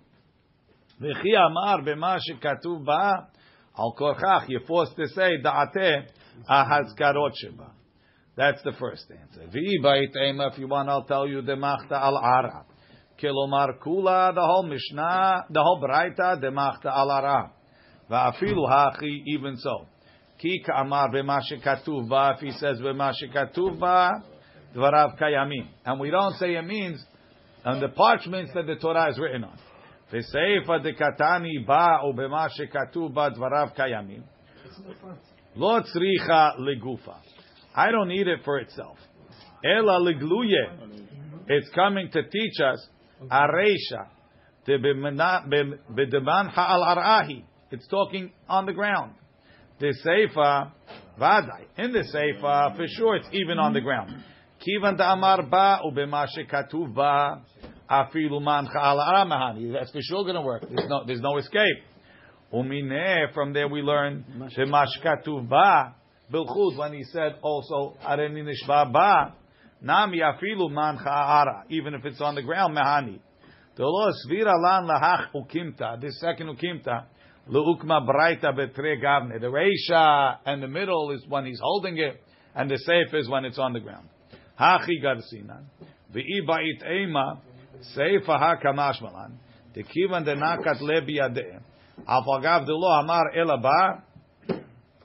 V'chi 1.01 1.35
amar 1.35 1.81
b'ma 1.81 2.19
shekatuv 2.19 2.85
ba. 2.85 3.29
Al 3.79 3.95
korchach. 3.99 4.49
You're 4.49 4.67
forced 4.67 4.97
to 4.97 5.09
say 5.09 5.39
da'ate 5.43 6.09
ahazkarot 6.47 7.33
sheba. 7.37 7.73
That's 8.37 8.63
the 8.63 8.73
first 8.79 9.11
answer. 9.11 9.49
V'i 9.49 9.83
ba'it 9.83 10.15
ema. 10.15 10.49
If 10.49 10.59
you 10.59 10.69
want, 10.69 10.91
I'll 10.91 11.05
tell 11.05 11.27
you 11.27 11.41
demachta 11.41 11.93
al 11.93 12.19
ara. 12.19 12.67
The 13.21 14.35
whole 14.37 14.63
Mishnah, 14.65 15.45
the 15.51 15.63
whole 15.63 15.81
Braita, 15.81 16.37
demachta 16.43 16.87
al 16.87 17.11
ara. 17.11 17.53
Va'afilu 18.11 18.69
hachi, 18.69 19.23
even 19.27 19.57
so. 19.57 19.87
Ki 20.39 20.63
ka'amar 20.67 21.11
b'ma 21.11 21.41
shekatuv 21.41 22.09
ba, 22.09 22.35
if 22.37 22.41
he 22.41 22.51
says 22.53 22.79
b'ma 22.81 23.13
shekatuv 23.15 23.79
ba, 23.79 24.23
dvarav 24.75 25.17
kayamim. 25.19 25.69
And 25.87 26.01
we 26.01 26.11
don't 26.11 26.35
say 26.35 26.55
it 26.55 26.63
means 26.63 27.05
on 27.65 27.81
the 27.81 27.89
parchments 27.89 28.53
that 28.55 28.67
the 28.67 28.75
Torah 28.77 29.11
is 29.11 29.19
written 29.19 29.45
on. 29.45 29.59
Katani 30.13 31.65
ba, 31.67 32.01
o 32.03 32.13
b'ma 32.13 32.49
shekatuv 32.51 33.15
ba, 33.15 33.31
dvarav 33.31 33.75
kayamim. 33.77 34.23
Lo 35.55 35.81
tzricha 35.81 36.59
legufa. 36.59 37.17
I 37.75 37.91
don't 37.91 38.09
need 38.09 38.27
it 38.27 38.41
for 38.45 38.59
itself. 38.59 38.99
Ela 39.65 40.01
legluye. 40.01 40.69
It's 41.47 41.71
coming 41.75 42.11
to 42.11 42.23
teach 42.23 42.61
us 42.61 42.89
Mm-hmm. 43.23 43.33
areisha 43.33 44.09
bedeman 44.67 46.49
ha'al 46.51 46.97
arahi. 46.97 47.45
It's 47.71 47.87
talking 47.89 48.33
on 48.49 48.67
the 48.67 48.73
ground. 48.73 49.13
The 49.81 49.95
seifa 50.07 50.71
vadai. 51.21 51.67
In 51.77 51.93
the 51.93 52.05
seifa, 52.15 52.77
for 52.77 52.87
sure, 52.87 53.17
it's 53.17 53.29
even 53.33 53.59
on 53.59 53.73
the 53.73 53.81
ground. 53.81 54.11
Kivan 54.61 54.99
da'amar 54.99 55.51
ba 55.51 55.81
ubema 55.85 56.27
shekatuv 56.27 56.95
ba 56.95 57.43
afilu 57.91 58.41
man 58.41 58.67
ha'al 58.67 58.99
aramahani. 58.99 59.73
That's 59.73 59.91
for 59.91 60.01
sure 60.03 60.23
going 60.23 60.37
to 60.37 60.43
work. 60.43 60.63
There's 60.63 60.89
no, 60.89 61.05
there's 61.07 61.21
no 61.21 61.37
escape. 61.39 61.83
Umine, 62.53 63.33
from 63.35 63.53
there 63.53 63.69
we 63.69 63.83
learn 63.83 64.25
shemashkatuv 64.57 65.49
ba 65.49 65.95
bilchud 66.33 66.79
when 66.79 66.95
he 66.95 67.05
said 67.05 67.37
also 67.43 67.97
areni 68.03 68.45
nishba 68.45 68.93
ba 68.93 69.35
nami 69.85 70.19
afilu 70.21 70.71
man 70.71 70.97
ha'ara. 70.97 71.65
Even 71.69 71.95
if 71.95 72.05
it's 72.05 72.21
on 72.21 72.35
the 72.35 72.43
ground, 72.43 72.77
mehani. 72.77 73.21
Dolo 73.77 74.11
svira 74.27 74.53
lan 74.61 74.89
lahach 74.89 75.29
ukimta. 75.35 76.01
This 76.01 76.19
second 76.21 76.49
ukimta. 76.57 77.05
Leukma 77.49 78.07
braita 78.07 78.53
betre 78.57 79.03
gavne. 79.03 79.41
The 79.41 79.47
reisha 79.47 80.39
and 80.47 80.63
the 80.63 80.69
middle 80.69 81.11
is 81.11 81.25
when 81.29 81.45
he's 81.45 81.61
holding 81.63 81.99
it, 81.99 82.23
and 82.55 82.71
the 82.71 82.79
safe 82.79 83.13
is 83.13 83.29
when 83.29 83.45
it's 83.45 83.59
on 83.59 83.73
the 83.73 83.81
ground. 83.81 84.09
Hachi 84.59 85.03
garsinan. 85.03 85.65
V'i 86.15 86.47
ba'it 86.49 86.87
ema. 86.89 87.41
Seifa 87.97 88.39
ha 88.39 88.57
kamashmalan. 88.65 89.33
Tekivan 89.77 90.25
denakat 90.25 90.81
lebi 90.81 91.19
yadeh. 91.19 91.61
Alfagav 92.09 92.65
delo 92.65 92.89
amar 92.89 93.33
elaba. 93.37 94.03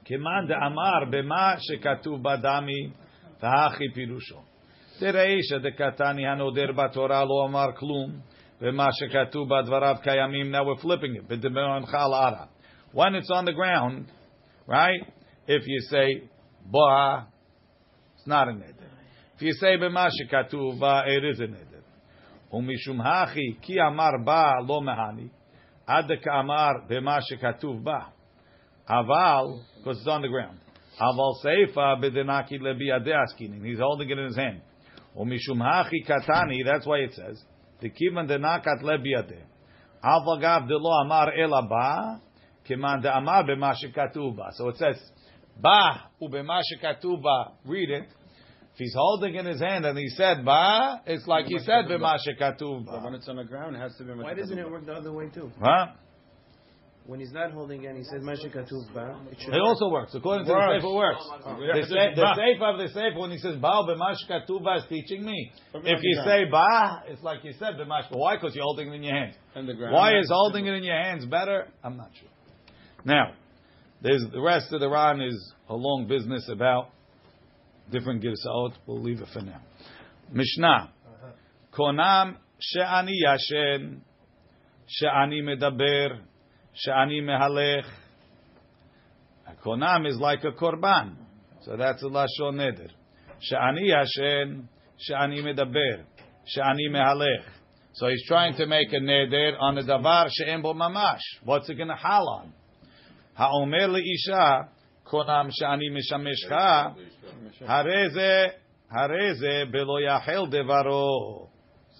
Keman 0.05 0.47
de 0.47 0.55
amar 0.55 1.07
bema 1.11 1.57
shekatuv 1.57 2.21
badami. 2.21 2.93
Pirusho. 3.41 4.39
Tereisha 4.39 4.48
de 4.99 5.71
katani 5.71 6.23
hanoder 6.23 6.73
batorah 6.73 7.27
lo 7.27 7.45
amar 7.45 7.73
klum. 7.73 8.21
B'ma 8.62 8.89
shekatuv 9.01 9.47
badvarav 9.47 10.05
kayamim. 10.05 10.49
Now 10.49 10.65
we're 10.65 10.77
flipping 10.77 11.15
it. 11.15 11.27
B'demeron 11.29 11.89
chal 11.89 12.13
ara. 12.13 12.49
When 12.91 13.15
it's 13.15 13.29
on 13.31 13.45
the 13.45 13.53
ground, 13.53 14.07
right? 14.67 15.01
If 15.47 15.63
you 15.65 15.79
say 15.89 16.23
boha, 16.69 17.27
it's 18.17 18.27
not 18.27 18.49
a 18.49 18.51
neder. 18.51 18.73
If 19.35 19.41
you 19.41 19.53
say 19.53 19.77
b'ma 19.77 20.09
shekatuv 20.09 20.79
ba, 20.79 21.03
it 21.07 21.23
is 21.23 21.39
a 21.39 21.43
neder. 21.43 21.83
Umishum 22.53 23.01
hachi 23.01 23.62
ki 23.62 23.77
amar 23.79 24.19
ba 24.25 24.55
lo 24.62 24.81
mehani. 24.81 25.29
Ad 25.88 26.12
amar 26.29 26.83
b'ma 26.89 27.21
shekatuv 27.31 27.83
ba. 27.83 28.12
Aval, 28.89 29.62
because 29.77 29.99
it's 29.99 30.07
on 30.07 30.21
the 30.21 30.27
ground. 30.27 30.57
Aval 30.99 31.35
seifa 31.45 32.03
b'denaki 32.03 32.59
lebi 32.59 32.89
askinin. 32.91 33.65
He's 33.65 33.79
holding 33.79 34.09
it 34.09 34.17
in 34.17 34.25
his 34.25 34.35
hand. 34.35 34.62
Umishum 35.17 35.61
hachi 35.61 36.05
katani. 36.07 36.63
That's 36.65 36.85
why 36.85 36.99
it 36.99 37.13
says 37.13 37.41
the 37.81 37.89
kivan 37.89 38.29
denakat 38.29 38.81
lebi 38.83 39.15
adeh. 39.15 39.43
Aval 40.03 40.39
gav 40.41 40.67
de 40.67 40.77
lo 40.77 40.91
amar 41.01 41.33
ela 41.33 41.61
ba. 41.67 42.21
Kiman 42.67 43.01
de 43.01 43.15
amar 43.15 43.43
b'ma. 43.43 43.73
So 44.53 44.69
it 44.69 44.77
says 44.77 44.95
ba 45.62 46.10
u'b'ma 46.21 46.62
shekatuv 46.73 47.21
ba. 47.21 47.53
Read 47.65 47.89
it. 47.89 48.03
If 48.73 48.77
he's 48.77 48.93
holding 48.95 49.35
in 49.35 49.45
his 49.45 49.60
hand 49.60 49.85
and 49.85 49.97
he 49.97 50.07
said 50.10 50.45
ba, 50.45 51.01
it's 51.05 51.27
like 51.27 51.47
he 51.47 51.60
said 51.60 51.85
b'ma 51.85 52.17
shekatuv 52.27 52.85
But 52.85 53.03
when 53.03 53.15
it's 53.15 53.27
on 53.27 53.37
the 53.37 53.43
ground, 53.43 53.75
it 53.75 53.79
has 53.79 53.95
to 53.97 54.03
be. 54.03 54.12
Why 54.12 54.33
doesn't 54.33 54.57
it 54.57 54.69
work 54.69 54.85
the 54.85 54.93
other 54.93 55.12
way 55.12 55.29
too? 55.33 55.51
Huh? 55.62 55.87
When 57.10 57.19
he's 57.19 57.31
not 57.31 57.51
holding 57.53 57.87
and 57.87 57.97
he 57.97 58.03
says 58.03 58.21
Masha 58.21 58.49
Katuv 58.49 58.93
Ba, 58.93 59.19
it 59.31 59.39
It 59.51 59.60
also 59.60 59.89
works. 59.89 60.13
According 60.13 60.45
to 60.45 60.51
Works. 60.53 60.67
the 60.67 60.75
Sefer, 60.77 60.87
it 60.87 60.95
works. 60.95 61.25
Oh, 61.43 61.57
the, 61.57 61.85
sa- 61.87 62.15
the 62.15 62.35
Sefer 62.35 62.65
of 62.69 62.77
the 62.77 62.87
Sefer, 62.89 63.19
when 63.19 63.31
he 63.31 63.39
says 63.39 63.55
Baal 63.55 63.87
b'mash 63.87 64.17
katuva 64.29 64.77
is 64.77 64.83
teaching 64.89 65.25
me. 65.25 65.51
If 65.73 66.03
you 66.03 66.21
say 66.23 66.45
Ba, 66.51 67.01
it's 67.07 67.23
like 67.23 67.43
you 67.43 67.53
said 67.57 67.77
b'mash. 67.79 68.12
Why? 68.12 68.35
Because 68.35 68.53
you're 68.53 68.63
holding 68.63 68.89
it 68.89 68.97
in 68.97 69.01
your 69.03 69.15
hands. 69.15 69.33
On 69.55 69.65
the 69.65 69.73
ground. 69.73 69.95
Why 69.95 70.19
is 70.19 70.29
holding 70.31 70.67
it 70.67 70.73
in 70.75 70.83
your 70.83 71.01
hands 71.01 71.25
better? 71.25 71.67
I'm 71.83 71.97
not 71.97 72.12
sure. 72.13 72.29
Now, 73.03 73.33
there's 74.03 74.23
the 74.31 74.39
rest 74.39 74.71
of 74.71 74.79
the 74.79 74.87
Ran 74.87 75.19
is 75.19 75.53
a 75.67 75.75
long 75.75 76.05
business 76.07 76.47
about 76.47 76.89
different 77.91 78.23
girsaot. 78.23 78.73
We'll 78.85 79.01
leave 79.01 79.21
it 79.21 79.29
for 79.33 79.41
now. 79.41 79.62
Mishnah. 80.31 80.91
Uh-huh. 81.07 81.27
Konam 81.75 82.35
she'ani 82.60 83.13
yashen, 83.25 84.01
she'ani 84.85 85.41
medaber, 85.41 86.19
she'ani 86.80 87.21
mehalech. 87.21 87.84
A 89.48 89.54
konam 89.65 90.08
is 90.08 90.17
like 90.17 90.44
a 90.44 90.52
korban, 90.52 91.15
so 91.63 91.75
that's 91.77 92.02
a 92.04 92.06
lashon 92.06 92.56
neder. 92.56 92.90
She'ani 93.42 93.90
yashen, 93.90 94.63
she'ani 94.98 95.42
medaber, 95.42 96.04
she'ani 96.46 96.90
mehalech. 96.90 97.44
So 97.94 98.08
he's 98.08 98.23
trying 98.27 98.56
to 98.56 98.65
make 98.65 98.94
a 98.94 99.00
neder 99.00 99.60
on 99.60 99.77
a 99.77 99.84
davar 99.84 100.27
she'en 100.30 100.62
bo 100.62 100.73
mamash. 100.73 101.19
What's 101.44 101.69
it 101.69 101.75
going 101.75 101.90
to 101.90 101.96
hal 101.96 102.27
on? 102.30 102.54
Ha'omer 103.34 103.88
leisha 103.88 104.67
konam 105.06 105.50
she'ani 105.52 105.90
mishameshcha 105.90 106.96
hareze 107.67 108.52
hareze 108.96 109.73
belo 109.73 110.00
yachel 110.00 110.54
devaro 110.54 111.50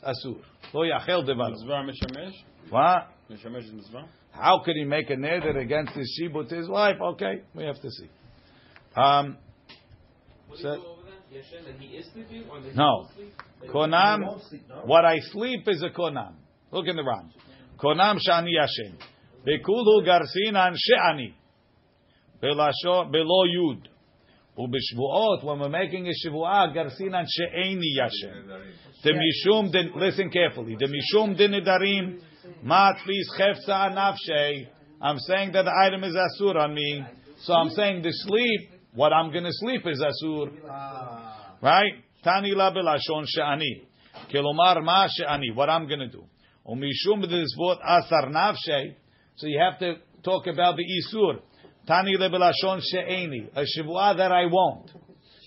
asur 0.04 0.42
lo 0.74 0.82
yachel 0.84 1.28
devaro. 1.28 1.56
Mizvah 1.56 1.90
mishamesh? 1.90 2.36
What? 2.70 3.08
Mishamesh 3.30 3.66
is 3.66 3.72
mizvah? 3.72 4.06
How 4.32 4.60
could 4.64 4.76
he 4.76 4.86
make 4.86 5.10
a 5.10 5.16
neder 5.16 5.58
against 5.60 5.94
his 5.94 6.20
shibut 6.20 6.50
his 6.52 6.68
wife? 6.68 6.96
Okay, 7.02 7.42
we 7.56 7.64
have 7.66 7.82
to 7.82 7.90
see. 7.90 8.10
Um, 8.96 9.38
What 10.48 10.58
do 10.58 10.64
So- 10.64 10.74
you 10.74 10.82
do 10.82 10.88
over 10.88 11.02
there? 11.04 11.42
Yashin, 11.42 11.66
that 11.66 11.80
he 11.80 11.96
is 11.98 12.06
sleeping 12.12 12.50
or 12.50 12.60
that 12.60 12.76
No. 12.76 13.06
won't 13.06 13.12
sleep? 13.14 13.34
konam. 13.70 14.86
What 14.88 15.06
I 15.06 15.20
sleep 15.20 15.68
is 15.68 15.84
a 15.84 15.90
konam. 15.90 16.34
Look 16.72 16.88
in 16.88 16.96
the 16.96 17.04
Ran. 17.04 17.32
Konam 17.78 18.18
shani 18.28 18.52
yashen. 18.58 18.96
Bekulu 19.46 20.06
garsinan 20.06 20.74
she'ani. 20.76 21.36
Belasho 22.42 23.12
belo 23.12 23.46
yud. 23.46 23.86
Ubishvuot 24.58 25.44
when 25.44 25.60
we're 25.60 25.70
making 25.70 26.08
a 26.08 26.12
shivua 26.12 26.74
garsinan 26.76 27.26
she'eni 27.28 27.96
yashen. 27.98 28.64
The 29.04 29.12
mishum 29.12 29.72
din. 29.72 29.92
Listen 29.96 30.30
carefully. 30.32 30.76
The 30.76 30.88
mishum 30.88 31.38
din 31.38 31.52
nidarim. 31.52 32.22
Matlis 32.66 33.28
chefsa 33.38 33.92
nafshei. 33.94 34.68
I'm 35.02 35.18
saying 35.20 35.54
that 35.54 35.64
the 35.64 35.72
item 35.72 36.04
is 36.04 36.16
asur 36.16 36.56
on 36.56 36.74
me. 36.74 37.04
So 37.42 37.54
I'm 37.54 37.70
saying 37.70 38.02
the 38.02 38.12
sleep. 38.12 38.70
What 38.94 39.14
I'm 39.14 39.32
going 39.32 39.46
to 39.46 39.54
sleep 39.54 39.82
is 39.86 40.02
asur. 40.02 40.52
Right? 41.62 41.94
Tani 42.24 42.52
la 42.52 42.72
belashon 42.74 43.26
she'ani. 43.26 43.84
Kelomar 44.34 44.84
ma 44.84 45.08
she'ani. 45.08 45.52
What 45.52 45.70
I'm 45.70 45.88
going 45.88 46.00
to 46.00 46.10
do. 46.10 46.26
Umishum 46.68 47.24
b'dizvot 47.24 47.78
asar 47.82 48.30
nafshei. 48.30 48.96
So 49.38 49.48
you 49.48 49.60
have 49.60 49.80
to 49.80 49.96
talk 50.24 50.48
about 50.48 50.76
the 50.76 50.84
isur. 50.84 51.40
Tani 51.88 52.18
le 52.18 52.30
belashon 52.30 52.82
she'eni. 52.82 53.50
A 53.56 53.62
shivua 53.62 54.18
that 54.18 54.32
I 54.32 54.46
won't. 54.48 54.92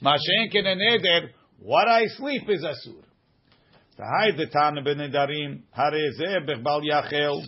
Ma 0.00 0.16
she'en. 0.16 1.30
What 1.58 1.88
I 1.88 2.06
sleep 2.06 2.48
is 2.48 2.64
asur. 2.64 3.01
V'hai 3.98 4.32
detan 4.38 4.78
b'nedarim. 4.86 5.62
Hare 5.72 6.10
zeh 6.18 6.46
b'chbal 6.48 6.82
yachel. 6.84 7.42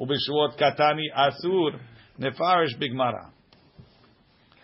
Ubishvot 0.00 0.58
katani 0.60 1.04
asur. 1.16 1.78
Nefarish 2.20 2.76
bigmara. 2.80 3.30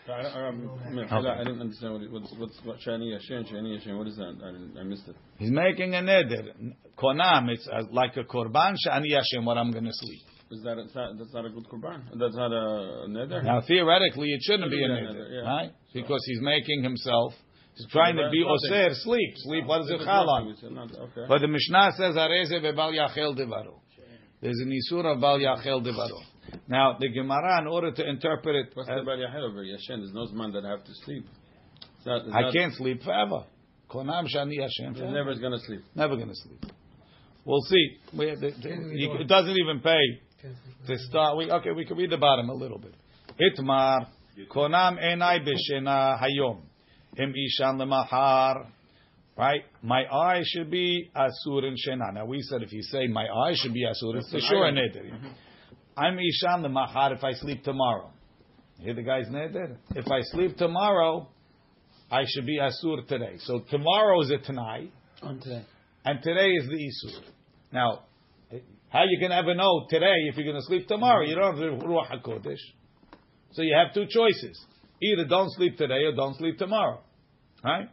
I, 0.08 0.12
I, 0.12 0.18
I, 0.18 1.40
I 1.40 1.44
didn't 1.44 1.60
understand 1.60 1.92
what, 1.92 2.02
it- 2.02 2.10
what's, 2.10 2.34
what's, 2.36 2.60
what 2.64 2.76
Shani 2.80 3.14
Yashin, 3.14 3.44
Shani 3.50 3.78
Yashin, 3.78 3.96
what 3.96 4.08
is 4.08 4.16
that? 4.16 4.34
I, 4.42 4.80
I 4.80 4.82
missed 4.82 5.06
it. 5.06 5.14
He's 5.38 5.52
making 5.52 5.94
a 5.94 5.98
neder. 5.98 6.52
Konam, 6.98 7.48
it's 7.48 7.68
uh, 7.72 7.84
like 7.92 8.16
a 8.16 8.24
korban 8.24 8.74
she'ani 8.82 9.12
yashem, 9.12 9.44
what 9.44 9.56
I'm 9.58 9.70
going 9.70 9.84
to 9.84 9.92
sleep. 9.92 10.22
Is 10.50 10.60
that, 10.64 10.78
it's 10.78 10.92
not, 10.94 11.16
that's 11.18 11.32
not 11.32 11.46
a 11.46 11.50
good 11.50 11.66
korban? 11.68 12.02
That's 12.18 12.34
not 12.34 12.50
a 12.52 13.06
neder? 13.08 13.44
Now, 13.44 13.60
theoretically, 13.66 14.30
it 14.32 14.40
shouldn't 14.42 14.72
be 14.72 14.78
a 14.84 14.88
Yeah, 14.88 14.94
neder, 14.94 15.30
yeah. 15.30 15.40
right? 15.48 15.70
Because 15.94 16.20
he's 16.26 16.40
making 16.42 16.82
himself, 16.82 17.34
he's 17.76 17.86
trying 17.90 18.16
to 18.16 18.28
be 18.30 18.44
Nothing. 18.44 18.72
oser, 18.72 18.94
sleep. 18.94 19.34
Sleep, 19.36 19.66
what 19.66 19.78
does 19.78 19.90
it 19.90 20.04
chal 20.04 20.28
on? 20.28 20.48
It's 20.48 20.62
not- 20.62 20.90
Okay. 20.92 21.24
But 21.28 21.40
the 21.40 21.48
Mishnah 21.48 21.92
says, 21.96 22.16
Areze 22.16 22.52
bebal 22.52 22.92
yachel 22.92 23.36
devaro. 23.36 23.80
There's 24.40 24.58
an 24.58 24.70
isur 24.70 25.04
of 25.04 25.20
bal 25.20 25.38
yachel 25.38 25.84
devaro. 25.84 26.20
Now, 26.68 26.96
the 26.98 27.08
Gemara, 27.08 27.60
in 27.60 27.66
order 27.66 27.92
to 27.92 28.08
interpret 28.08 28.56
it, 28.56 28.70
What's 28.74 28.88
uh, 28.88 28.96
the 28.96 29.02
bal 29.02 29.16
yachel 29.16 29.50
over 29.50 29.62
Yashin? 29.62 30.00
There's 30.00 30.12
no 30.12 30.26
man 30.32 30.52
that 30.52 30.64
have 30.64 30.84
to 30.84 30.92
sleep. 31.04 31.24
It's 31.96 32.06
not, 32.06 32.26
it's 32.26 32.34
I 32.34 32.40
not, 32.42 32.52
can't 32.52 32.74
sleep 32.74 33.02
forever. 33.02 33.44
Konam 33.88 34.26
shani 34.34 34.58
yashem. 34.58 34.88
He's 34.90 34.98
forever. 34.98 35.12
never 35.12 35.34
going 35.36 35.52
to 35.52 35.58
sleep. 35.60 35.80
Never 35.94 36.16
going 36.16 36.28
to 36.28 36.34
sleep. 36.34 36.64
We'll 37.44 37.60
see. 37.62 37.96
We, 38.16 38.26
the, 38.34 38.52
the, 38.62 38.90
you, 38.94 39.12
it 39.14 39.28
doesn't 39.28 39.56
even 39.56 39.80
pay 39.80 40.00
to 40.86 40.98
start. 40.98 41.36
We, 41.36 41.50
okay, 41.50 41.70
we 41.72 41.84
can 41.84 41.96
read 41.96 42.10
the 42.10 42.18
bottom 42.18 42.48
a 42.48 42.54
little 42.54 42.78
bit. 42.78 42.94
Itmar 43.40 44.06
konam 44.50 44.98
enai 45.02 45.46
b'shena 45.46 46.20
hayom 46.20 46.60
im 47.16 47.32
ishan 47.34 47.78
lemahar. 47.78 48.66
Right, 49.34 49.62
my 49.82 50.04
eye 50.04 50.42
should 50.44 50.70
be 50.70 51.10
asur 51.16 51.64
in 51.64 51.74
shena. 51.74 52.12
Now 52.12 52.26
we 52.26 52.42
said 52.42 52.62
if 52.62 52.70
you 52.70 52.82
say 52.82 53.06
my 53.06 53.24
eye 53.24 53.54
should 53.54 53.72
be 53.72 53.84
asur, 53.84 54.16
it's 54.16 54.30
for 54.30 54.40
sure 54.40 54.66
a 54.66 54.72
neder. 54.72 55.10
Mm-hmm. 55.10 55.28
I'm 55.96 56.18
ishan 56.18 56.62
lemahar 56.62 57.16
if 57.16 57.24
I 57.24 57.32
sleep 57.32 57.64
tomorrow. 57.64 58.10
Hear 58.78 58.94
the 58.94 59.02
guy's 59.02 59.28
neder. 59.28 59.76
If 59.94 60.06
I 60.10 60.20
sleep 60.22 60.58
tomorrow, 60.58 61.28
I 62.10 62.24
should 62.26 62.44
be 62.44 62.58
asur 62.58 63.06
today. 63.08 63.36
So 63.38 63.60
tomorrow 63.70 64.20
is 64.20 64.30
a 64.30 64.38
tnai 64.38 64.90
On 65.22 65.40
today. 65.40 65.64
and 66.04 66.22
today 66.22 66.50
is 66.50 66.68
the 66.68 66.74
Isur. 66.76 67.22
Now, 67.72 68.02
how 68.90 69.04
you 69.08 69.18
can 69.18 69.32
ever 69.32 69.54
know 69.54 69.86
today 69.88 70.16
if 70.28 70.36
you're 70.36 70.44
going 70.44 70.60
to 70.60 70.66
sleep 70.66 70.86
tomorrow? 70.88 71.24
You 71.24 71.36
don't 71.36 71.56
have 71.56 71.80
the 71.80 71.86
Ruach 71.86 72.10
HaKodesh. 72.12 72.58
So 73.52 73.62
you 73.62 73.74
have 73.74 73.94
two 73.94 74.04
choices. 74.10 74.62
Either 75.02 75.24
don't 75.24 75.50
sleep 75.52 75.76
today 75.76 76.04
or 76.04 76.14
don't 76.14 76.36
sleep 76.36 76.58
tomorrow. 76.58 77.00
Right? 77.64 77.88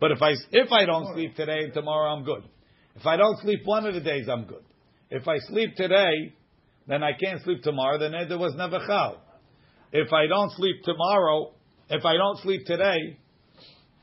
But 0.00 0.12
if 0.12 0.20
I, 0.20 0.32
if 0.50 0.72
I 0.72 0.84
don't 0.84 1.14
sleep 1.14 1.36
today 1.36 1.64
and 1.64 1.72
tomorrow, 1.72 2.14
I'm 2.14 2.24
good. 2.24 2.42
If 2.96 3.06
I 3.06 3.16
don't 3.16 3.38
sleep 3.40 3.60
one 3.64 3.86
of 3.86 3.94
the 3.94 4.00
days, 4.00 4.28
I'm 4.28 4.44
good. 4.44 4.64
If 5.10 5.28
I 5.28 5.38
sleep 5.48 5.76
today, 5.76 6.34
then 6.86 7.02
I 7.02 7.12
can't 7.12 7.42
sleep 7.42 7.62
tomorrow, 7.62 7.98
then 7.98 8.12
there 8.28 8.38
was 8.38 8.54
never 8.56 8.80
chal. 8.86 9.22
If 9.92 10.12
I 10.12 10.26
don't 10.26 10.50
sleep 10.52 10.82
tomorrow, 10.84 11.52
if 11.88 12.04
I 12.04 12.14
don't 12.14 12.38
sleep 12.38 12.66
today, 12.66 13.18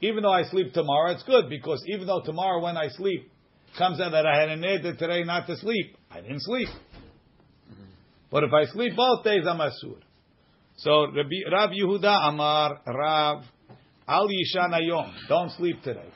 even 0.02 0.24
though 0.24 0.32
I 0.32 0.44
sleep 0.44 0.74
tomorrow, 0.74 1.12
it's 1.12 1.24
good 1.24 1.50
because 1.50 1.84
even 1.88 2.08
though 2.08 2.22
tomorrow 2.24 2.62
when 2.62 2.78
I 2.78 2.88
sleep 2.90 3.30
comes 3.78 4.00
out 4.00 4.12
that 4.12 4.26
I 4.26 4.40
had 4.40 4.50
a 4.50 4.58
neder 4.58 4.98
today 4.98 5.24
not 5.24 5.48
to 5.48 5.58
sleep, 5.58 5.98
I 6.10 6.22
didn't 6.22 6.42
sleep. 6.42 6.70
But 8.32 8.44
if 8.44 8.54
I 8.54 8.66
sleep 8.72 8.96
both 8.96 9.24
days, 9.24 9.44
I'm 9.48 9.58
asur. 9.58 9.98
So 10.82 11.08
Rabbi, 11.14 11.44
Rav 11.52 11.72
Yehuda 11.72 12.30
Amar 12.30 12.82
Rav 12.88 13.44
Al 14.08 14.28
Yishan 14.28 14.72
Ayom. 14.72 15.12
Don't 15.28 15.52
sleep 15.52 15.84
today. 15.84 16.10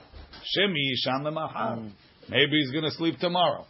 Shemi 0.58 0.78
Yishan 0.92 1.24
Lemachar. 1.24 1.80
Mm. 1.80 1.92
Maybe 2.30 2.62
he's 2.62 2.72
going 2.72 2.86
to 2.86 2.92
sleep 2.92 3.20
tomorrow. 3.20 3.66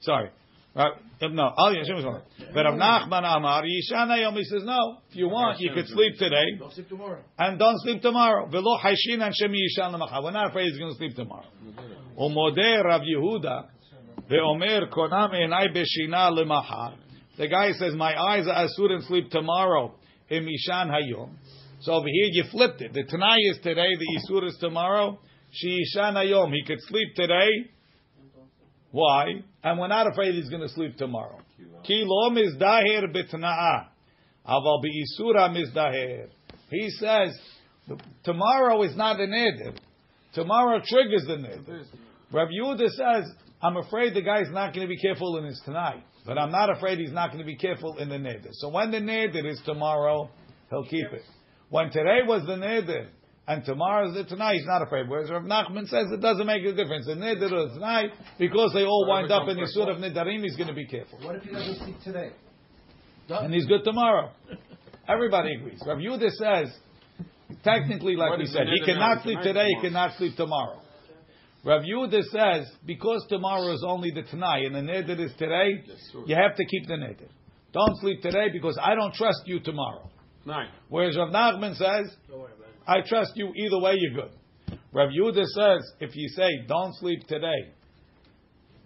Sorry. 0.00 0.30
Right? 0.76 0.92
No, 1.22 1.50
Al 1.58 1.74
Yishan 1.74 2.04
Lemachar. 2.04 2.22
But 2.54 2.64
Rav 2.66 2.74
Nachman 2.74 3.36
Amar 3.36 3.64
Yishan 3.64 4.08
Ayom. 4.08 4.36
He 4.36 4.44
says 4.44 4.62
no. 4.64 4.98
If 5.10 5.16
you 5.16 5.28
want, 5.28 5.58
you 5.58 5.72
could 5.74 5.88
sleep 5.88 6.18
today 6.18 6.56
Don't 6.58 6.72
sleep 6.72 6.88
tomorrow. 6.88 7.22
and 7.36 7.58
don't 7.58 7.80
sleep 7.80 8.00
tomorrow. 8.00 8.46
Velo 8.46 8.78
haishin 8.78 9.20
and 9.22 9.34
shemi 9.34 9.56
yishan 9.58 9.92
lemachar. 9.92 10.22
We're 10.22 10.30
not 10.30 10.50
afraid 10.50 10.66
he's 10.70 10.78
going 10.78 10.92
to 10.92 10.98
sleep 10.98 11.16
tomorrow. 11.16 11.46
Mm-hmm. 11.64 12.20
Umodeh 12.22 12.84
Rav 12.84 13.00
Yehuda 13.00 13.64
ve'omer 14.30 14.88
konam 14.88 15.32
enai 15.34 15.74
beshina 15.74 16.30
lemachar. 16.30 16.94
The 17.38 17.48
guy 17.48 17.72
says, 17.72 17.94
my 17.94 18.14
eyes 18.18 18.46
are 18.46 18.66
asur 18.66 18.92
and 18.92 19.04
sleep 19.04 19.30
tomorrow. 19.30 19.94
Im 20.28 20.46
yishan 20.46 20.90
hayom. 20.90 21.30
So 21.80 21.92
over 21.92 22.06
here 22.06 22.28
you 22.30 22.44
flipped 22.50 22.80
it. 22.80 22.92
The 22.92 23.04
Tanai 23.04 23.38
is 23.50 23.58
today, 23.62 23.88
the 23.98 24.20
Isur 24.20 24.46
is 24.46 24.56
tomorrow. 24.60 25.18
She 25.50 25.82
yishan 25.82 26.14
hayom. 26.14 26.52
He 26.52 26.62
could 26.64 26.80
sleep 26.82 27.14
today. 27.16 27.70
Why? 28.92 29.42
And 29.64 29.78
we're 29.78 29.88
not 29.88 30.06
afraid 30.10 30.34
he's 30.34 30.50
going 30.50 30.62
to 30.62 30.68
sleep 30.68 30.96
tomorrow. 30.96 31.40
Ki 31.84 32.04
lo 32.06 32.30
mizdaher 32.30 33.04
bitna'a. 33.14 33.86
Aval 34.46 34.82
bi'isura 34.84 35.50
mizdaher. 35.50 36.28
He 36.70 36.90
says, 36.90 37.38
tomorrow 38.24 38.82
is 38.82 38.96
not 38.96 39.18
an 39.20 39.30
neder. 39.30 39.76
Tomorrow 40.34 40.80
triggers 40.86 41.24
the 41.26 41.34
neder. 41.34 41.84
Rav 42.32 42.48
Yehuda 42.48 42.88
says, 42.88 43.30
I'm 43.62 43.76
afraid 43.76 44.14
the 44.14 44.22
guy's 44.22 44.50
not 44.50 44.74
going 44.74 44.86
to 44.86 44.88
be 44.88 44.98
careful 44.98 45.38
in 45.38 45.44
his 45.44 45.60
tnai. 45.66 46.02
But 46.26 46.38
I'm 46.38 46.50
not 46.50 46.70
afraid 46.70 46.98
he's 46.98 47.12
not 47.12 47.28
going 47.28 47.40
to 47.40 47.44
be 47.44 47.56
careful 47.56 47.96
in 47.98 48.08
the 48.08 48.16
neder. 48.16 48.50
So 48.52 48.68
when 48.68 48.90
the 48.90 48.98
neder 48.98 49.44
is 49.50 49.60
tomorrow, 49.64 50.30
he'll 50.70 50.84
keep 50.84 51.06
it. 51.12 51.22
When 51.70 51.90
today 51.90 52.20
was 52.24 52.42
the 52.46 52.54
neder, 52.54 53.06
and 53.46 53.64
tomorrow 53.64 54.08
is 54.08 54.14
the 54.14 54.36
tnai, 54.36 54.54
he's 54.54 54.66
not 54.66 54.82
afraid. 54.82 55.08
Whereas 55.08 55.30
Rav 55.30 55.42
Nachman 55.42 55.88
says 55.88 56.06
it 56.12 56.20
doesn't 56.20 56.46
make 56.46 56.64
a 56.64 56.72
difference. 56.72 57.06
The 57.06 57.14
neder 57.14 57.50
or 57.50 57.68
the 57.68 57.80
tnai, 57.80 58.10
because 58.38 58.72
they 58.72 58.84
all 58.84 59.06
wind 59.08 59.32
up 59.32 59.48
in 59.48 59.56
the 59.56 59.66
surah 59.66 59.92
of 59.94 59.98
nedarim, 59.98 60.42
he's 60.42 60.56
going 60.56 60.68
to 60.68 60.74
be 60.74 60.86
careful. 60.86 61.18
What 61.22 61.36
if 61.36 61.42
he 61.42 61.50
doesn't 61.50 61.78
sleep 61.78 61.96
today? 62.04 62.30
And 63.28 63.52
he's 63.52 63.66
good 63.66 63.82
tomorrow. 63.84 64.30
Everybody 65.08 65.54
agrees. 65.54 65.82
Rav 65.84 65.98
Yehuda 65.98 66.30
says, 66.30 66.72
technically, 67.64 68.14
like 68.14 68.30
What 68.30 68.38
we 68.38 68.46
said, 68.46 68.66
he 68.72 68.84
cannot 68.84 69.22
sleep 69.22 69.38
Tonight, 69.40 69.52
today, 69.52 69.68
he 69.68 69.80
cannot 69.80 70.16
sleep 70.18 70.36
tomorrow. 70.36 70.81
Rav 71.64 71.82
Yehuda 71.82 72.22
says, 72.24 72.72
because 72.84 73.24
tomorrow 73.28 73.72
is 73.72 73.84
only 73.86 74.10
the 74.10 74.22
tnai 74.22 74.66
and 74.66 74.74
the 74.74 74.80
neder 74.80 75.18
is 75.20 75.32
today, 75.38 75.84
you 76.26 76.34
have 76.34 76.56
to 76.56 76.64
keep 76.64 76.88
the 76.88 76.94
neder. 76.94 77.28
Don't 77.72 77.96
sleep 78.00 78.20
today 78.20 78.48
because 78.52 78.78
I 78.82 78.94
don't 78.94 79.14
trust 79.14 79.42
you 79.46 79.60
tomorrow. 79.60 80.10
Nine. 80.44 80.68
Whereas 80.88 81.16
Rav 81.16 81.28
Nachman 81.28 81.76
says, 81.76 82.14
I 82.86 83.00
trust 83.06 83.32
you 83.36 83.52
either 83.54 83.78
way, 83.78 83.94
you're 83.96 84.24
good. 84.24 84.78
Rav 84.92 85.10
Yehuda 85.10 85.44
says, 85.44 85.92
if 86.00 86.16
you 86.16 86.28
say, 86.30 86.48
don't 86.66 86.94
sleep 86.96 87.26
today, 87.28 87.72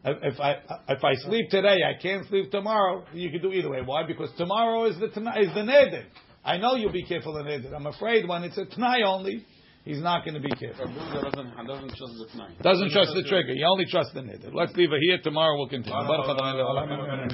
If 0.05 0.39
I 0.39 0.53
if 0.89 1.03
I 1.03 1.14
sleep 1.27 1.51
today, 1.51 1.79
I 1.83 2.01
can't 2.01 2.29
sleep 2.29 2.53
tomorrow. 2.53 3.05
You 3.12 3.31
can 3.31 3.43
do 3.43 3.53
either 3.53 3.70
way. 3.70 3.81
Why? 3.85 4.07
Because 4.07 4.31
tomorrow 4.37 4.85
is 4.85 4.97
the 5.01 5.07
is 5.07 5.53
the 5.55 5.64
neder. 5.72 6.05
I 6.45 6.59
know 6.59 6.77
you'll 6.77 6.93
be 6.93 7.05
careful 7.05 7.37
in 7.39 7.47
neder. 7.47 7.74
I'm 7.74 7.87
afraid 7.87 8.29
when 8.29 8.45
it's 8.45 8.57
a 8.57 8.66
tnai 8.66 9.03
only, 9.05 9.45
he's 9.87 10.03
not 10.03 10.24
going 10.24 10.34
to 10.34 10.41
be 10.41 10.51
careful. 10.51 10.84
Doesn't 10.87 11.57
doesn't 11.66 11.97
trust 11.97 12.14
the. 12.20 12.26
Doesn't 12.62 12.91
trust 12.91 13.14
the 13.14 13.22
trigger. 13.22 13.55
He 13.55 13.64
only 13.64 13.87
trusts 13.87 14.12
the 14.12 14.20
neder. 14.20 14.53
Let's 14.53 14.76
leave 14.76 14.93
it 14.93 15.01
here. 15.01 15.18
Tomorrow 15.22 15.57
we'll 15.57 15.68
continue. 15.70 15.97
Baruch 15.97 16.28
Adonai 16.28 16.61
le'olam. 16.61 17.32